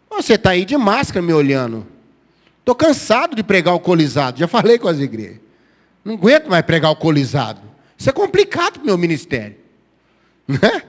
Você 0.08 0.34
está 0.34 0.50
aí 0.50 0.64
de 0.64 0.76
máscara 0.76 1.20
me 1.20 1.32
olhando. 1.32 1.84
Estou 2.60 2.76
cansado 2.76 3.34
de 3.34 3.42
pregar 3.42 3.74
alcoolizado. 3.74 4.38
Já 4.38 4.46
falei 4.46 4.78
com 4.78 4.86
as 4.86 5.00
igrejas. 5.00 5.40
Não 6.04 6.14
aguento 6.14 6.46
mais 6.46 6.62
pregar 6.64 6.90
alcoolizado. 6.90 7.60
Isso 7.98 8.08
é 8.08 8.12
complicado 8.12 8.74
para 8.74 8.82
o 8.84 8.86
meu 8.86 8.96
ministério. 8.96 9.56
Né? 10.46 10.84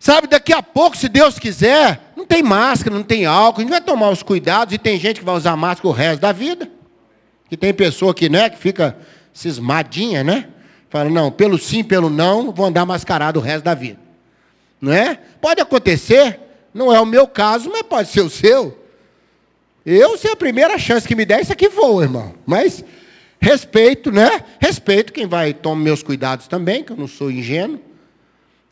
Sabe, 0.00 0.26
daqui 0.26 0.54
a 0.54 0.62
pouco, 0.62 0.96
se 0.96 1.06
Deus 1.06 1.38
quiser, 1.38 2.07
tem 2.28 2.42
máscara, 2.42 2.94
não 2.94 3.02
tem 3.02 3.26
álcool, 3.26 3.60
a 3.60 3.62
gente 3.62 3.70
vai 3.70 3.80
tomar 3.80 4.10
os 4.10 4.22
cuidados 4.22 4.74
e 4.74 4.78
tem 4.78 5.00
gente 5.00 5.20
que 5.20 5.26
vai 5.26 5.34
usar 5.34 5.56
máscara 5.56 5.88
o 5.88 5.92
resto 5.92 6.20
da 6.20 6.30
vida. 6.30 6.70
Que 7.48 7.56
tem 7.56 7.72
pessoa 7.72 8.14
que, 8.14 8.28
né, 8.28 8.50
que 8.50 8.58
fica 8.58 8.96
cismadinha, 9.32 10.22
né? 10.22 10.48
Fala, 10.90 11.08
não, 11.08 11.30
pelo 11.30 11.58
sim, 11.58 11.82
pelo 11.82 12.10
não, 12.10 12.52
vou 12.52 12.66
andar 12.66 12.84
mascarado 12.84 13.40
o 13.40 13.42
resto 13.42 13.64
da 13.64 13.74
vida. 13.74 13.98
Não 14.80 14.92
é? 14.92 15.18
Pode 15.40 15.60
acontecer, 15.60 16.38
não 16.72 16.92
é 16.94 17.00
o 17.00 17.06
meu 17.06 17.26
caso, 17.26 17.70
mas 17.70 17.82
pode 17.82 18.08
ser 18.10 18.20
o 18.20 18.30
seu. 18.30 18.78
Eu, 19.84 20.18
se 20.18 20.28
a 20.28 20.36
primeira 20.36 20.78
chance 20.78 21.08
que 21.08 21.14
me 21.14 21.24
der, 21.24 21.40
isso 21.40 21.52
aqui 21.52 21.68
voa, 21.68 22.02
irmão. 22.02 22.34
Mas 22.44 22.84
respeito, 23.40 24.10
né? 24.12 24.44
Respeito 24.60 25.12
quem 25.12 25.26
vai 25.26 25.54
tomar 25.54 25.82
meus 25.82 26.02
cuidados 26.02 26.46
também, 26.46 26.84
que 26.84 26.92
eu 26.92 26.96
não 26.96 27.08
sou 27.08 27.30
ingênuo. 27.30 27.80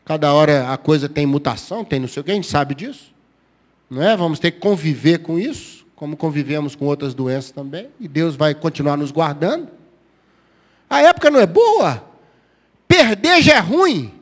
Cada 0.05 0.31
hora 0.31 0.71
a 0.71 0.77
coisa 0.77 1.09
tem 1.09 1.25
mutação, 1.25 1.83
tem 1.83 1.99
não 1.99 2.07
sei 2.07 2.21
o 2.21 2.23
que, 2.23 2.31
a 2.31 2.35
gente 2.35 2.47
sabe 2.47 2.75
disso. 2.75 3.16
Não 3.89 4.03
é? 4.03 4.15
Vamos 4.17 4.39
ter 4.39 4.51
que 4.51 4.59
conviver 4.59 5.19
com 5.19 5.39
isso, 5.39 5.85
como 5.95 6.17
convivemos 6.17 6.75
com 6.75 6.85
outras 6.85 7.13
doenças 7.13 7.51
também. 7.51 7.87
E 7.99 8.07
Deus 8.07 8.35
vai 8.35 8.53
continuar 8.53 8.97
nos 8.97 9.11
guardando. 9.11 9.69
A 10.89 11.01
época 11.01 11.29
não 11.29 11.39
é 11.39 11.45
boa. 11.45 12.03
Perder 12.87 13.41
já 13.41 13.55
é 13.55 13.59
ruim. 13.59 14.13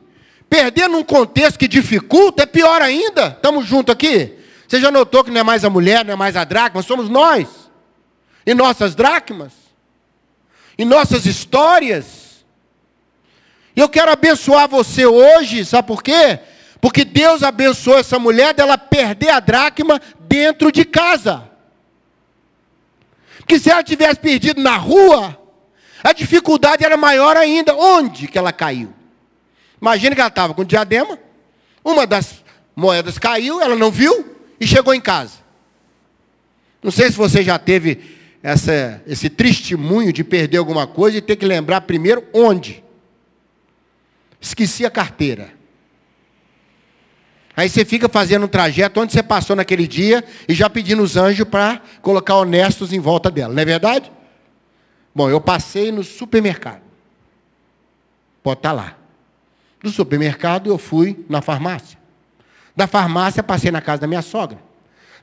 Perder 0.48 0.88
num 0.88 1.02
contexto 1.02 1.58
que 1.58 1.68
dificulta 1.68 2.44
é 2.44 2.46
pior 2.46 2.80
ainda. 2.80 3.28
Estamos 3.28 3.66
juntos 3.66 3.92
aqui? 3.92 4.32
Você 4.66 4.80
já 4.80 4.90
notou 4.90 5.22
que 5.22 5.30
não 5.30 5.40
é 5.40 5.44
mais 5.44 5.64
a 5.64 5.70
mulher, 5.70 6.04
não 6.04 6.12
é 6.12 6.16
mais 6.16 6.36
a 6.36 6.44
dracma, 6.44 6.82
somos 6.82 7.08
nós. 7.08 7.48
E 8.44 8.54
nossas 8.54 8.94
dracmas. 8.94 9.52
E 10.78 10.84
nossas 10.84 11.26
histórias. 11.26 12.44
E 13.74 13.80
eu 13.80 13.88
quero 13.88 14.10
abençoar 14.10 14.68
você 14.68 15.04
hoje, 15.04 15.64
sabe 15.64 15.86
por 15.86 16.02
quê? 16.02 16.40
Porque 16.80 17.04
Deus 17.04 17.42
abençoou 17.42 17.98
essa 17.98 18.18
mulher 18.18 18.54
dela 18.54 18.76
perder 18.76 19.30
a 19.30 19.40
dracma 19.40 20.00
dentro 20.20 20.70
de 20.70 20.84
casa. 20.84 21.50
Porque 23.38 23.58
se 23.58 23.70
ela 23.70 23.82
tivesse 23.82 24.20
perdido 24.20 24.60
na 24.60 24.76
rua, 24.76 25.38
a 26.02 26.12
dificuldade 26.12 26.84
era 26.84 26.96
maior 26.96 27.36
ainda. 27.36 27.74
Onde 27.74 28.28
que 28.28 28.38
ela 28.38 28.52
caiu? 28.52 28.92
Imagina 29.80 30.14
que 30.14 30.20
ela 30.20 30.28
estava 30.28 30.54
com 30.54 30.64
diadema, 30.64 31.18
uma 31.84 32.06
das 32.06 32.44
moedas 32.74 33.18
caiu, 33.18 33.60
ela 33.60 33.76
não 33.76 33.90
viu 33.90 34.36
e 34.58 34.66
chegou 34.66 34.94
em 34.94 35.00
casa. 35.00 35.34
Não 36.82 36.90
sei 36.90 37.10
se 37.10 37.16
você 37.16 37.42
já 37.42 37.58
teve 37.58 38.16
essa, 38.42 39.02
esse 39.06 39.28
testemunho 39.28 40.12
de 40.12 40.22
perder 40.22 40.58
alguma 40.58 40.86
coisa 40.86 41.18
e 41.18 41.22
ter 41.22 41.36
que 41.36 41.46
lembrar 41.46 41.80
primeiro 41.82 42.24
onde. 42.32 42.84
Esqueci 44.40 44.84
a 44.84 44.90
carteira. 44.90 45.55
Aí 47.56 47.70
você 47.70 47.86
fica 47.86 48.06
fazendo 48.06 48.44
um 48.44 48.48
trajeto 48.48 49.00
onde 49.00 49.14
você 49.14 49.22
passou 49.22 49.56
naquele 49.56 49.88
dia 49.88 50.22
e 50.46 50.52
já 50.54 50.68
pedindo 50.68 51.02
os 51.02 51.16
anjos 51.16 51.48
para 51.48 51.80
colocar 52.02 52.36
honestos 52.36 52.92
em 52.92 53.00
volta 53.00 53.30
dela, 53.30 53.54
não 53.54 53.62
é 53.62 53.64
verdade? 53.64 54.12
Bom, 55.14 55.30
eu 55.30 55.40
passei 55.40 55.90
no 55.90 56.04
supermercado. 56.04 56.82
Pode 58.42 58.58
estar 58.58 58.68
tá 58.68 58.74
lá. 58.74 58.96
Do 59.82 59.90
supermercado 59.90 60.68
eu 60.68 60.76
fui 60.76 61.24
na 61.30 61.40
farmácia. 61.40 61.98
Da 62.76 62.86
farmácia 62.86 63.42
passei 63.42 63.70
na 63.70 63.80
casa 63.80 64.02
da 64.02 64.06
minha 64.06 64.20
sogra. 64.20 64.58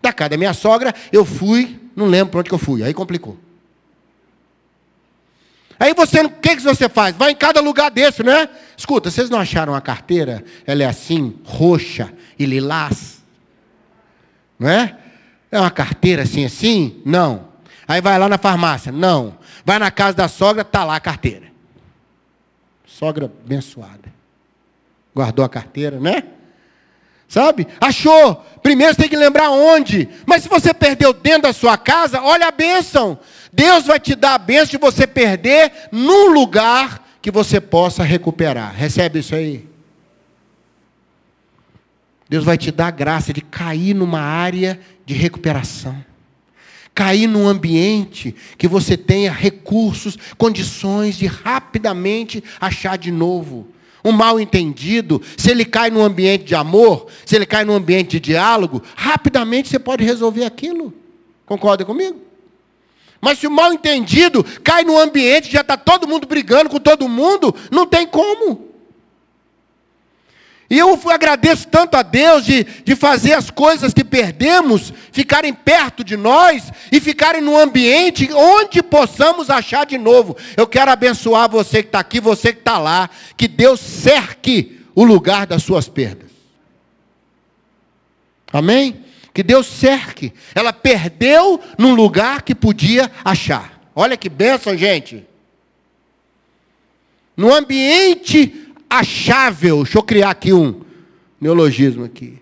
Da 0.02 0.12
casa 0.12 0.30
da 0.30 0.38
minha 0.38 0.56
sogra 0.56 0.92
eu 1.12 1.24
fui, 1.24 1.80
não 1.96 2.08
lembro 2.08 2.32
para 2.32 2.40
onde 2.40 2.50
que 2.50 2.56
eu 2.56 2.60
fui, 2.60 2.82
aí 2.82 2.96
complicou. 2.96 3.38
Aí 5.80 5.94
você, 5.94 6.22
o 6.22 6.30
que, 6.30 6.56
que 6.56 6.62
você 6.64 6.90
faz? 6.90 7.16
Vai 7.16 7.32
em 7.32 7.36
cada 7.36 7.60
lugar 7.60 7.92
desse, 7.92 8.24
né? 8.24 8.50
Escuta, 8.76 9.12
vocês 9.12 9.30
não 9.30 9.40
acharam 9.40 9.76
a 9.76 9.82
carteira? 9.82 10.44
Ela 10.66 10.84
é 10.84 10.86
assim, 10.86 11.36
roxa 11.44 12.12
e 12.38 12.46
lilás. 12.46 13.24
Não 14.58 14.70
é? 14.70 14.98
É 15.52 15.60
uma 15.60 15.72
carteira 15.72 16.24
assim, 16.24 16.46
assim? 16.46 17.02
Não. 17.06 17.48
Aí 17.88 18.02
vai 18.02 18.18
lá 18.18 18.28
na 18.30 18.38
farmácia? 18.38 18.92
Não. 18.92 19.38
Vai 19.66 19.78
na 19.78 19.92
casa 19.92 20.18
da 20.18 20.28
sogra, 20.28 20.62
está 20.62 20.84
lá 20.84 20.96
a 20.96 21.00
carteira. 21.00 21.48
Sogra 22.86 23.26
abençoada. 23.26 24.12
Guardou 25.16 25.44
a 25.44 25.50
carteira, 25.50 26.00
né? 26.00 26.24
Sabe? 27.28 27.68
Achou. 27.82 28.36
Primeiro 28.62 28.94
você 28.94 29.02
tem 29.02 29.10
que 29.10 29.18
lembrar 29.18 29.50
onde. 29.50 30.08
Mas 30.26 30.44
se 30.44 30.50
você 30.50 30.74
perdeu 30.74 31.14
dentro 31.14 31.44
da 31.44 31.54
sua 31.54 31.78
casa, 31.78 32.22
olha 32.22 32.48
a 32.48 32.52
bênção. 32.52 33.18
Deus 33.52 33.86
vai 33.86 34.00
te 34.00 34.16
dar 34.16 34.36
a 34.36 34.38
bênção 34.38 34.68
de 34.68 34.78
você 34.78 35.06
perder 35.06 35.72
num 35.92 36.28
lugar 36.28 37.04
que 37.22 37.32
você 37.32 37.60
possa 37.60 38.04
recuperar. 38.04 38.74
Recebe 38.76 39.20
isso 39.20 39.36
aí? 39.36 39.68
Deus 42.34 42.44
vai 42.44 42.58
te 42.58 42.72
dar 42.72 42.88
a 42.88 42.90
graça 42.90 43.32
de 43.32 43.42
cair 43.42 43.94
numa 43.94 44.20
área 44.20 44.80
de 45.06 45.14
recuperação. 45.14 46.04
Cair 46.92 47.28
num 47.28 47.48
ambiente 47.48 48.34
que 48.58 48.68
você 48.68 48.98
tenha 48.98 49.32
recursos, 49.32 50.18
condições 50.36 51.16
de 51.16 51.28
rapidamente 51.28 52.44
achar 52.60 52.98
de 52.98 53.12
novo. 53.12 53.68
Um 54.04 54.12
mal 54.12 54.40
entendido, 54.40 55.22
se 55.38 55.52
ele 55.52 55.64
cai 55.64 55.92
num 55.92 56.02
ambiente 56.02 56.44
de 56.46 56.56
amor, 56.56 57.06
se 57.24 57.36
ele 57.36 57.46
cai 57.46 57.64
num 57.64 57.76
ambiente 57.76 58.14
de 58.14 58.20
diálogo, 58.20 58.82
rapidamente 58.96 59.70
você 59.70 59.78
pode 59.78 60.04
resolver 60.04 60.44
aquilo. 60.44 60.92
Concorda 61.46 61.86
comigo? 61.86 62.20
Mas 63.22 63.38
se 63.38 63.46
o 63.46 63.52
mal 63.52 63.72
entendido 63.72 64.44
cai 64.64 64.84
no 64.84 64.98
ambiente, 64.98 65.52
já 65.52 65.62
está 65.62 65.78
todo 65.78 66.08
mundo 66.08 66.26
brigando 66.26 66.68
com 66.68 66.80
todo 66.80 67.08
mundo, 67.08 67.54
não 67.70 67.86
tem 67.86 68.08
como. 68.08 68.73
E 70.70 70.80
eu 70.80 71.00
agradeço 71.12 71.68
tanto 71.68 71.96
a 71.96 72.02
Deus 72.02 72.46
de, 72.46 72.64
de 72.64 72.96
fazer 72.96 73.34
as 73.34 73.50
coisas 73.50 73.94
que 73.94 74.04
perdemos 74.04 74.94
ficarem 75.12 75.54
perto 75.54 76.04
de 76.04 76.18
nós 76.18 76.72
e 76.92 77.00
ficarem 77.00 77.42
num 77.42 77.58
ambiente 77.58 78.30
onde 78.34 78.82
possamos 78.82 79.50
achar 79.50 79.86
de 79.86 79.98
novo. 79.98 80.36
Eu 80.58 80.66
quero 80.66 80.90
abençoar 80.90 81.50
você 81.50 81.84
que 81.84 81.90
está 81.90 82.00
aqui, 82.00 82.20
você 82.20 82.54
que 82.54 82.60
está 82.60 82.78
lá, 82.78 83.10
que 83.38 83.48
Deus 83.48 83.80
cerque 83.80 84.80
o 84.96 85.04
lugar 85.04 85.46
das 85.46 85.64
suas 85.64 85.88
perdas. 85.88 86.32
Amém? 88.52 89.04
que 89.34 89.42
Deus 89.42 89.66
cerque. 89.66 90.32
Ela 90.54 90.72
perdeu 90.72 91.60
num 91.78 91.96
lugar 91.96 92.44
que 92.44 92.54
podia 92.54 93.12
achar. 93.26 93.82
Olha 93.96 94.16
que 94.16 94.30
bênção, 94.30 94.78
gente. 94.78 95.26
No 97.36 97.54
ambiente 97.54 98.63
achável, 99.00 99.84
deixa 99.84 99.98
eu 99.98 100.04
criar 100.04 100.32
aqui 100.32 100.54
um 100.54 100.82
neologismo 101.40 102.06
aqui. 102.06 102.42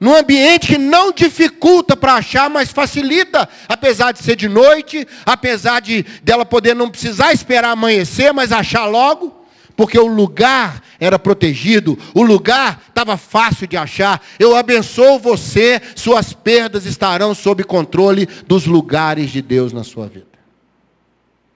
Num 0.00 0.16
ambiente 0.16 0.66
que 0.66 0.78
não 0.78 1.12
dificulta 1.12 1.96
para 1.96 2.14
achar, 2.14 2.50
mas 2.50 2.70
facilita, 2.70 3.48
apesar 3.68 4.12
de 4.12 4.18
ser 4.18 4.34
de 4.34 4.48
noite, 4.48 5.06
apesar 5.24 5.80
de 5.80 6.04
dela 6.24 6.44
poder 6.44 6.74
não 6.74 6.90
precisar 6.90 7.32
esperar 7.32 7.70
amanhecer, 7.70 8.32
mas 8.32 8.50
achar 8.50 8.86
logo 8.86 9.42
porque 9.76 9.98
o 9.98 10.06
lugar 10.06 10.82
era 11.00 11.18
protegido, 11.18 11.98
o 12.14 12.22
lugar 12.22 12.82
estava 12.88 13.16
fácil 13.16 13.66
de 13.66 13.76
achar. 13.76 14.22
Eu 14.38 14.54
abençoo 14.54 15.18
você, 15.18 15.80
suas 15.96 16.32
perdas 16.32 16.84
estarão 16.84 17.34
sob 17.34 17.64
controle 17.64 18.26
dos 18.46 18.66
lugares 18.66 19.30
de 19.30 19.40
Deus 19.40 19.72
na 19.72 19.82
sua 19.82 20.06
vida. 20.08 20.26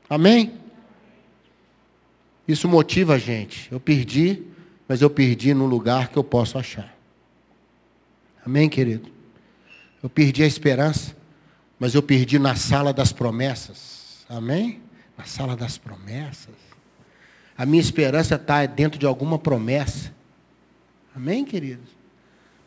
Amém? 0.08 0.52
Isso 2.46 2.68
motiva 2.68 3.14
a 3.14 3.18
gente. 3.18 3.68
Eu 3.70 3.80
perdi, 3.80 4.42
mas 4.88 5.02
eu 5.02 5.10
perdi 5.10 5.52
no 5.52 5.66
lugar 5.66 6.08
que 6.08 6.16
eu 6.16 6.24
posso 6.24 6.58
achar. 6.58 6.96
Amém, 8.44 8.68
querido? 8.68 9.10
Eu 10.02 10.08
perdi 10.08 10.42
a 10.42 10.46
esperança, 10.46 11.16
mas 11.78 11.94
eu 11.94 12.02
perdi 12.02 12.38
na 12.38 12.54
sala 12.54 12.92
das 12.92 13.12
promessas. 13.12 14.24
Amém? 14.28 14.80
Na 15.18 15.24
sala 15.24 15.56
das 15.56 15.76
promessas. 15.76 16.54
A 17.58 17.66
minha 17.66 17.80
esperança 17.80 18.36
está 18.36 18.64
dentro 18.66 18.98
de 18.98 19.06
alguma 19.06 19.38
promessa. 19.38 20.14
Amém, 21.14 21.44
queridos? 21.44 21.88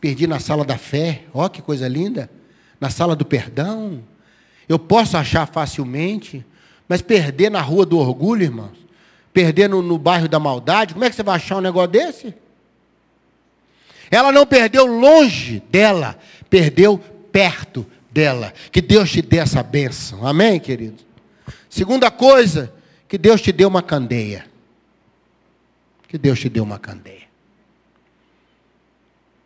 Perdi 0.02 0.26
na 0.26 0.40
sala 0.40 0.66
da 0.66 0.78
fé. 0.78 1.24
Ó, 1.34 1.46
oh, 1.46 1.50
que 1.50 1.62
coisa 1.62 1.88
linda. 1.88 2.30
Na 2.82 2.90
sala 2.90 3.16
do 3.16 3.24
perdão. 3.24 4.04
Eu 4.68 4.80
posso 4.80 5.16
achar 5.16 5.46
facilmente, 5.48 6.46
mas 6.88 7.02
perder 7.02 7.50
na 7.50 7.62
rua 7.62 7.86
do 7.86 7.98
orgulho, 7.98 8.44
irmãos, 8.44 8.78
perder 9.34 9.70
no, 9.70 9.98
bairro 9.98 10.28
da 10.28 10.40
maldade, 10.40 10.94
como 10.94 11.06
é 11.06 11.10
que 11.10 11.16
você 11.16 11.24
vai 11.24 11.36
achar 11.36 11.58
um 11.58 11.62
negócio 11.62 11.90
desse? 11.90 12.34
Ela 14.12 14.32
não 14.32 14.46
perdeu 14.46 14.86
longe 14.86 15.60
dela, 15.70 16.18
perdeu 16.50 16.98
perto 17.32 17.86
dela. 18.12 18.54
Que 18.72 18.82
Deus 18.82 19.12
te 19.12 19.22
dê 19.22 19.38
essa 19.38 19.62
bênção. 19.62 20.26
Amém, 20.26 20.60
querido? 20.60 21.04
Segunda 21.70 22.10
coisa, 22.10 22.74
que 23.08 23.18
Deus 23.18 23.42
te 23.42 23.52
dê 23.52 23.66
uma 23.66 23.84
candeia. 23.84 24.48
Que 26.08 26.18
Deus 26.18 26.40
te 26.40 26.50
dê 26.50 26.60
uma 26.60 26.80
candeia. 26.80 27.30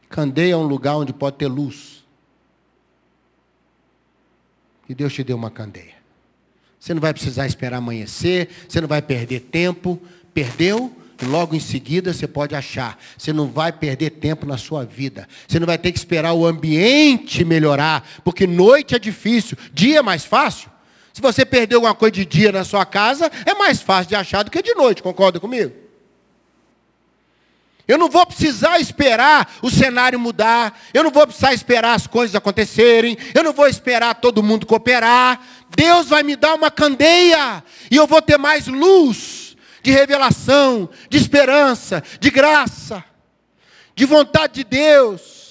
Candeia 0.09 0.53
é 0.53 0.57
um 0.57 0.63
lugar 0.63 0.95
onde 0.95 1.11
pode 1.11 1.37
ter 1.37 1.47
luz. 1.47 2.05
Que 4.87 4.95
Deus 4.95 5.13
te 5.13 5.23
dê 5.23 5.33
uma 5.33 5.51
candeia. 5.51 6.02
Você 6.83 6.93
não 6.93 6.99
vai 6.99 7.13
precisar 7.13 7.47
esperar 7.47 7.77
amanhecer, 7.77 8.49
você 8.67 8.81
não 8.81 8.89
vai 8.89 9.01
perder 9.01 9.39
tempo. 9.39 10.01
Perdeu, 10.33 10.93
logo 11.21 11.55
em 11.55 11.59
seguida 11.61 12.11
você 12.11 12.27
pode 12.27 12.53
achar. 12.55 12.99
Você 13.17 13.31
não 13.31 13.47
vai 13.47 13.71
perder 13.71 14.09
tempo 14.09 14.45
na 14.45 14.57
sua 14.57 14.83
vida. 14.83 15.25
Você 15.47 15.61
não 15.61 15.65
vai 15.65 15.77
ter 15.77 15.93
que 15.93 15.97
esperar 15.97 16.33
o 16.33 16.45
ambiente 16.45 17.45
melhorar, 17.45 18.05
porque 18.21 18.45
noite 18.45 18.93
é 18.93 18.99
difícil, 18.99 19.57
dia 19.71 19.99
é 19.99 20.01
mais 20.01 20.25
fácil. 20.25 20.69
Se 21.13 21.21
você 21.21 21.45
perdeu 21.45 21.77
alguma 21.77 21.95
coisa 21.95 22.15
de 22.15 22.25
dia 22.25 22.51
na 22.51 22.65
sua 22.65 22.85
casa, 22.85 23.31
é 23.45 23.53
mais 23.53 23.81
fácil 23.81 24.09
de 24.09 24.15
achar 24.15 24.43
do 24.43 24.51
que 24.51 24.61
de 24.61 24.75
noite, 24.75 25.01
concorda 25.01 25.39
comigo? 25.39 25.83
Eu 27.85 27.97
não 27.97 28.09
vou 28.09 28.25
precisar 28.25 28.79
esperar 28.79 29.55
o 29.61 29.69
cenário 29.69 30.17
mudar, 30.17 30.79
eu 30.93 31.03
não 31.03 31.11
vou 31.11 31.27
precisar 31.27 31.53
esperar 31.53 31.93
as 31.95 32.07
coisas 32.07 32.33
acontecerem, 32.33 33.17
eu 33.33 33.43
não 33.43 33.51
vou 33.51 33.67
esperar 33.67 34.15
todo 34.15 34.41
mundo 34.41 34.65
cooperar. 34.65 35.41
Deus 35.75 36.07
vai 36.07 36.23
me 36.23 36.35
dar 36.35 36.53
uma 36.53 36.71
candeia 36.71 37.63
e 37.89 37.95
eu 37.95 38.07
vou 38.07 38.21
ter 38.21 38.37
mais 38.37 38.67
luz 38.67 39.55
de 39.81 39.91
revelação, 39.91 40.89
de 41.09 41.17
esperança, 41.17 42.01
de 42.19 42.29
graça, 42.29 43.03
de 43.95 44.05
vontade 44.05 44.53
de 44.53 44.63
Deus. 44.63 45.43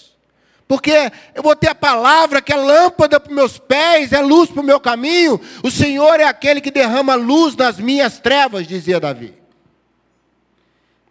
Porque 0.67 1.13
eu 1.35 1.43
vou 1.43 1.55
ter 1.55 1.69
a 1.69 1.75
palavra 1.75 2.41
que 2.41 2.53
é 2.53 2.57
lâmpada 2.57 3.21
para 3.21 3.35
meus 3.35 3.59
pés, 3.59 4.11
é 4.13 4.23
luz 4.23 4.49
para 4.49 4.63
o 4.63 4.65
meu 4.65 4.81
caminho. 4.81 5.39
O 5.63 5.71
Senhor 5.71 6.19
é 6.19 6.25
aquele 6.25 6.63
que 6.63 6.71
derrama 6.71 7.15
luz 7.15 7.55
nas 7.55 7.79
minhas 7.79 8.19
trevas, 8.19 8.67
dizia 8.67 8.99
Davi. 8.99 9.35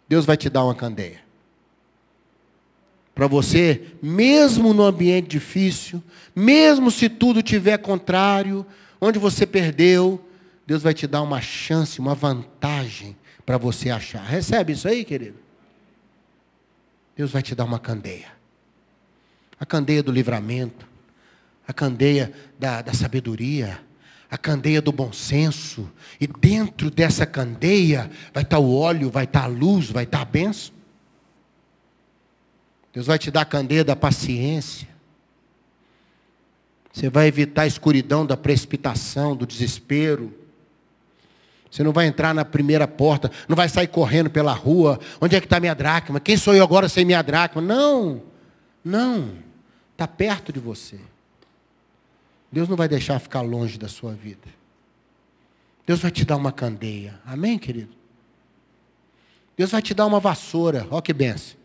Deus 0.08 0.26
vai 0.26 0.36
te 0.36 0.50
dar 0.50 0.64
uma 0.64 0.74
candeia. 0.74 1.22
Para 3.14 3.26
você, 3.28 3.82
mesmo 4.02 4.74
no 4.74 4.82
ambiente 4.82 5.28
difícil, 5.28 6.02
mesmo 6.34 6.90
se 6.90 7.08
tudo 7.08 7.42
tiver 7.42 7.78
contrário, 7.78 8.66
onde 9.02 9.18
você 9.18 9.44
perdeu, 9.44 10.24
Deus 10.64 10.80
vai 10.80 10.94
te 10.94 11.08
dar 11.08 11.22
uma 11.22 11.40
chance, 11.40 11.98
uma 11.98 12.14
vantagem 12.14 13.16
para 13.44 13.58
você 13.58 13.90
achar. 13.90 14.22
Recebe 14.22 14.72
isso 14.72 14.86
aí, 14.86 15.04
querido? 15.04 15.38
Deus 17.16 17.32
vai 17.32 17.42
te 17.42 17.52
dar 17.52 17.64
uma 17.64 17.80
candeia. 17.80 18.28
A 19.58 19.66
candeia 19.66 20.04
do 20.04 20.12
livramento, 20.12 20.86
a 21.66 21.72
candeia 21.72 22.32
da, 22.56 22.80
da 22.80 22.94
sabedoria, 22.94 23.80
a 24.30 24.38
candeia 24.38 24.80
do 24.80 24.92
bom 24.92 25.12
senso. 25.12 25.90
E 26.20 26.28
dentro 26.28 26.88
dessa 26.88 27.26
candeia 27.26 28.08
vai 28.32 28.44
estar 28.44 28.60
o 28.60 28.72
óleo, 28.72 29.10
vai 29.10 29.24
estar 29.24 29.42
a 29.42 29.48
luz, 29.48 29.90
vai 29.90 30.04
estar 30.04 30.20
a 30.20 30.24
benção. 30.24 30.72
Deus 32.92 33.06
vai 33.06 33.18
te 33.18 33.32
dar 33.32 33.40
a 33.40 33.46
candeia 33.46 33.84
da 33.84 33.96
paciência. 33.96 34.91
Você 36.92 37.08
vai 37.08 37.26
evitar 37.26 37.62
a 37.62 37.66
escuridão 37.66 38.26
da 38.26 38.36
precipitação, 38.36 39.34
do 39.34 39.46
desespero. 39.46 40.32
Você 41.70 41.82
não 41.82 41.92
vai 41.92 42.06
entrar 42.06 42.34
na 42.34 42.44
primeira 42.44 42.86
porta, 42.86 43.30
não 43.48 43.56
vai 43.56 43.66
sair 43.68 43.86
correndo 43.86 44.28
pela 44.28 44.52
rua. 44.52 45.00
Onde 45.18 45.34
é 45.34 45.40
que 45.40 45.46
está 45.46 45.58
minha 45.58 45.74
dracma? 45.74 46.20
Quem 46.20 46.36
sou 46.36 46.54
eu 46.54 46.62
agora 46.62 46.88
sem 46.88 47.04
minha 47.04 47.22
dracma? 47.22 47.62
Não, 47.62 48.22
não. 48.84 49.30
Está 49.92 50.06
perto 50.06 50.52
de 50.52 50.60
você. 50.60 51.00
Deus 52.50 52.68
não 52.68 52.76
vai 52.76 52.88
deixar 52.88 53.18
ficar 53.18 53.40
longe 53.40 53.78
da 53.78 53.88
sua 53.88 54.12
vida. 54.12 54.48
Deus 55.86 56.00
vai 56.00 56.10
te 56.10 56.26
dar 56.26 56.36
uma 56.36 56.52
candeia. 56.52 57.18
Amém, 57.24 57.58
querido? 57.58 57.94
Deus 59.56 59.70
vai 59.70 59.80
te 59.80 59.94
dar 59.94 60.04
uma 60.04 60.20
vassoura. 60.20 60.86
Olha 60.90 61.00
que 61.00 61.14
benção. 61.14 61.61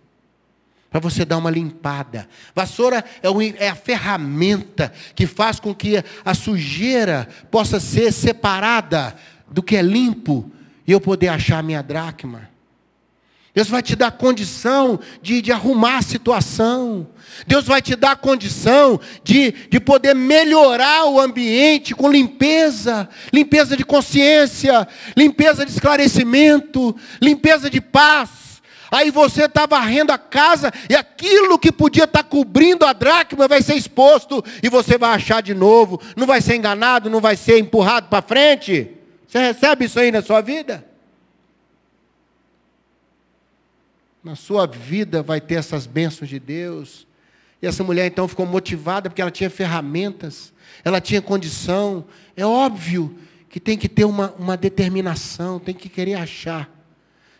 Para 0.89 0.99
você 0.99 1.25
dar 1.25 1.37
uma 1.37 1.49
limpada. 1.49 2.27
Vassoura 2.55 3.03
é, 3.21 3.65
é 3.65 3.69
a 3.69 3.75
ferramenta 3.75 4.91
que 5.15 5.27
faz 5.27 5.59
com 5.59 5.75
que 5.75 6.03
a 6.23 6.33
sujeira 6.33 7.27
possa 7.51 7.79
ser 7.79 8.11
separada 8.13 9.15
do 9.49 9.61
que 9.61 9.75
é 9.75 9.81
limpo 9.81 10.49
e 10.87 10.91
eu 10.91 11.01
poder 11.01 11.27
achar 11.27 11.59
a 11.59 11.63
minha 11.63 11.81
dracma. 11.81 12.49
Deus 13.57 13.69
vai 13.69 13.81
te 13.81 13.95
dar 13.95 14.11
condição 14.11 14.99
de, 15.19 15.41
de 15.41 15.51
arrumar 15.51 15.97
a 15.97 16.01
situação. 16.03 17.07
Deus 17.47 17.65
vai 17.65 17.81
te 17.81 17.95
dar 17.95 18.15
condição 18.15 18.99
de, 19.23 19.51
de 19.51 19.79
poder 19.79 20.13
melhorar 20.13 21.05
o 21.05 21.19
ambiente 21.19 21.95
com 21.95 22.07
limpeza, 22.07 23.09
limpeza 23.33 23.75
de 23.75 23.83
consciência, 23.83 24.87
limpeza 25.17 25.65
de 25.65 25.71
esclarecimento, 25.71 26.95
limpeza 27.19 27.67
de 27.67 27.81
paz. 27.81 28.29
Aí 28.91 29.11
você 29.11 29.45
está 29.45 29.65
varrendo 29.65 30.11
a 30.11 30.17
casa 30.17 30.71
e 30.89 30.95
aquilo 30.95 31.59
que 31.59 31.71
podia 31.71 32.05
estar 32.05 32.23
tá 32.23 32.29
cobrindo 32.29 32.85
a 32.85 32.93
dracma 32.93 33.47
vai 33.47 33.61
ser 33.61 33.75
exposto 33.75 34.43
e 34.63 34.69
você 34.69 34.97
vai 34.97 35.11
achar 35.11 35.41
de 35.41 35.53
novo. 35.53 36.01
Não 36.15 36.25
vai 36.25 36.41
ser 36.41 36.55
enganado, 36.55 37.09
não 37.09 37.19
vai 37.19 37.35
ser 37.35 37.59
empurrado 37.59 38.07
para 38.07 38.21
frente. 38.21 38.91
Você 39.27 39.39
recebe 39.39 39.85
isso 39.85 39.99
aí 39.99 40.11
na 40.11 40.21
sua 40.21 40.41
vida? 40.41 40.85
Na 44.23 44.35
sua 44.35 44.65
vida 44.65 45.21
vai 45.21 45.39
ter 45.39 45.55
essas 45.55 45.85
bênçãos 45.85 46.29
de 46.29 46.39
Deus. 46.39 47.07
E 47.61 47.67
essa 47.67 47.83
mulher 47.83 48.05
então 48.05 48.27
ficou 48.27 48.45
motivada 48.45 49.09
porque 49.09 49.21
ela 49.21 49.31
tinha 49.31 49.49
ferramentas, 49.49 50.53
ela 50.83 51.01
tinha 51.01 51.21
condição. 51.21 52.05
É 52.35 52.45
óbvio 52.45 53.17
que 53.49 53.59
tem 53.59 53.77
que 53.77 53.89
ter 53.89 54.05
uma, 54.05 54.33
uma 54.37 54.55
determinação, 54.55 55.59
tem 55.59 55.73
que 55.73 55.89
querer 55.89 56.15
achar, 56.15 56.69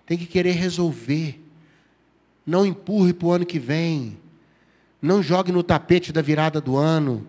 tem 0.08 0.18
que 0.18 0.26
querer 0.26 0.54
resolver. 0.54 1.40
Não 2.46 2.66
empurre 2.66 3.14
para 3.14 3.28
o 3.28 3.32
ano 3.34 3.46
que 3.46 3.60
vem. 3.60 4.18
Não 5.00 5.22
jogue 5.22 5.52
no 5.52 5.62
tapete 5.62 6.12
da 6.12 6.22
virada 6.22 6.60
do 6.60 6.78
ano. 6.78 7.28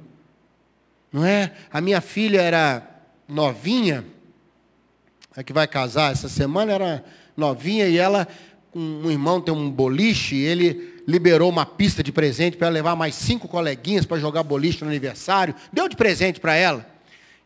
Não 1.12 1.24
é? 1.24 1.52
A 1.70 1.80
minha 1.80 2.00
filha 2.00 2.40
era 2.40 2.88
novinha, 3.28 4.04
a 5.36 5.42
que 5.42 5.52
vai 5.52 5.66
casar 5.66 6.12
essa 6.12 6.28
semana, 6.28 6.72
era 6.72 7.04
novinha 7.36 7.86
e 7.86 7.98
ela, 7.98 8.26
um 8.74 9.10
irmão 9.10 9.40
tem 9.40 9.52
um 9.52 9.70
boliche, 9.70 10.36
ele 10.36 11.02
liberou 11.06 11.48
uma 11.48 11.64
pista 11.64 12.02
de 12.02 12.12
presente 12.12 12.56
para 12.56 12.68
levar 12.68 12.94
mais 12.94 13.14
cinco 13.14 13.48
coleguinhas 13.48 14.04
para 14.04 14.18
jogar 14.18 14.42
boliche 14.42 14.82
no 14.82 14.90
aniversário, 14.90 15.54
deu 15.72 15.88
de 15.88 15.96
presente 15.96 16.40
para 16.40 16.54
ela. 16.54 16.86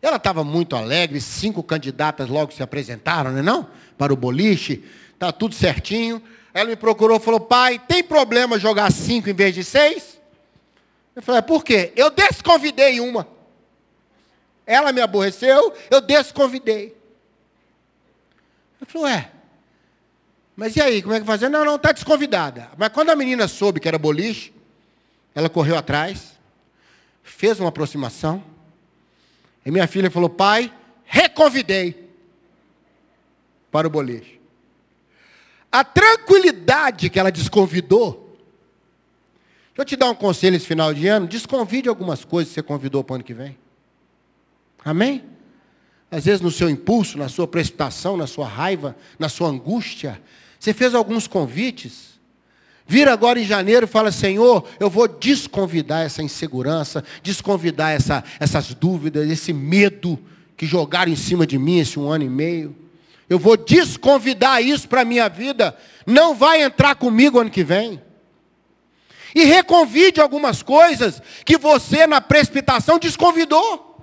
Ela 0.01 0.17
estava 0.17 0.43
muito 0.43 0.75
alegre, 0.75 1.21
cinco 1.21 1.63
candidatas 1.63 2.29
logo 2.29 2.53
se 2.53 2.63
apresentaram, 2.63 3.31
não 3.31 3.39
é 3.39 3.43
não? 3.43 3.69
Para 3.97 4.13
o 4.13 4.17
boliche, 4.17 4.83
está 5.23 5.33
tudo 5.33 5.55
certinho. 5.55 6.21
Ela 6.53 6.71
me 6.71 6.77
procurou 6.77 7.17
e 7.17 7.21
falou, 7.21 7.41
pai, 7.41 7.79
tem 7.79 8.03
problema 8.03 8.59
jogar 8.59 8.91
cinco 8.91 9.31
em 9.31 9.35
vez 9.35 9.55
de 9.55 9.63
seis? 9.63 10.21
Eu 11.15 11.23
falei, 11.23 11.41
por 11.43 11.65
quê? 11.65 11.93
Eu 11.95 12.11
desconvidei 12.11 13.01
uma. 13.01 13.29
Ela 14.67 14.93
me 14.93 15.01
aborreceu, 15.01 15.73
eu 15.91 16.01
desconvidei. 16.01 16.97
Eu 18.81 18.87
falei, 18.87 19.13
ué, 19.13 19.31
mas 20.57 20.77
e 20.77 20.83
aí, 20.83 21.03
como 21.03 21.15
é 21.15 21.21
que 21.21 21.27
fazer? 21.27 21.49
Não, 21.49 21.65
não, 21.65 21.77
está 21.77 21.93
desconvidada. 21.93 22.71
Mas 22.77 22.91
quando 22.91 23.11
a 23.11 23.17
menina 23.17 23.47
soube 23.47 23.81
que 23.81 23.89
era 23.89 23.99
boliche, 23.99 24.53
ela 25.35 25.49
correu 25.49 25.77
atrás, 25.77 26.39
fez 27.23 27.59
uma 27.61 27.69
aproximação, 27.69 28.43
e 29.65 29.71
minha 29.71 29.87
filha 29.87 30.11
falou, 30.11 30.29
pai, 30.29 30.73
reconvidei 31.05 32.11
para 33.71 33.87
o 33.87 33.91
boliche. 33.91 34.42
A 35.73 35.83
tranquilidade 35.83 37.09
que 37.09 37.19
ela 37.19 37.33
desconvidou, 37.33 38.37
deixa 39.69 39.79
eu 39.79 39.85
te 39.87 39.97
dar 39.97 40.11
um 40.11 40.15
conselho 40.15 40.55
esse 40.55 40.67
final 40.67 40.93
de 40.93 41.09
ano, 41.09 41.27
desconvide 41.27 41.89
algumas 41.89 42.25
coisas 42.25 42.51
que 42.51 42.55
você 42.55 42.63
convidou 42.63 43.03
para 43.03 43.15
o 43.15 43.17
ano 43.17 43.25
que 43.25 43.33
vem. 43.33 43.59
Amém? 44.85 45.33
às 46.13 46.27
vezes 46.27 46.43
no 46.43 46.51
seu 46.51 46.69
impulso, 46.69 47.17
na 47.17 47.31
sua 47.31 47.49
precipitação, 47.49 48.19
na 48.19 48.27
sua 48.27 48.47
raiva, 48.47 48.95
na 49.19 49.31
sua 49.31 49.49
angústia. 49.49 50.21
Você 50.61 50.75
fez 50.75 50.95
alguns 50.95 51.27
convites. 51.27 52.21
Vira 52.87 53.15
agora 53.15 53.41
em 53.41 53.47
janeiro 53.47 53.87
e 53.87 53.89
fala, 53.89 54.13
Senhor, 54.13 54.69
eu 54.79 54.91
vou 54.91 55.09
desconvidar 55.09 56.05
essa 56.05 56.23
insegurança, 56.23 57.03
desconvidar 57.23 57.93
essa, 57.93 58.23
essas 58.39 58.75
dúvidas, 58.75 59.31
esse 59.31 59.55
medo 59.55 60.19
que 60.55 60.67
jogaram 60.67 61.11
em 61.11 61.17
cima 61.17 61.47
de 61.47 61.59
mim 61.59 61.79
esse 61.79 61.99
um 61.99 62.11
ano 62.11 62.25
e 62.25 62.29
meio. 62.29 62.77
Eu 63.33 63.39
vou 63.39 63.57
desconvidar 63.57 64.61
isso 64.61 64.87
para 64.87 65.01
a 65.01 65.07
minha 65.07 65.27
vida. 65.27 65.75
Não 66.07 66.35
vai 66.35 66.63
entrar 66.63 66.95
comigo 66.95 67.41
ano 67.41 67.49
que 67.49 67.65
vem. 67.65 67.99
E 69.35 69.45
reconvide 69.45 70.21
algumas 70.21 70.63
coisas 70.63 71.23
que 71.43 71.57
você, 71.57 72.07
na 72.07 72.21
precipitação, 72.21 72.99
desconvidou. 72.99 73.97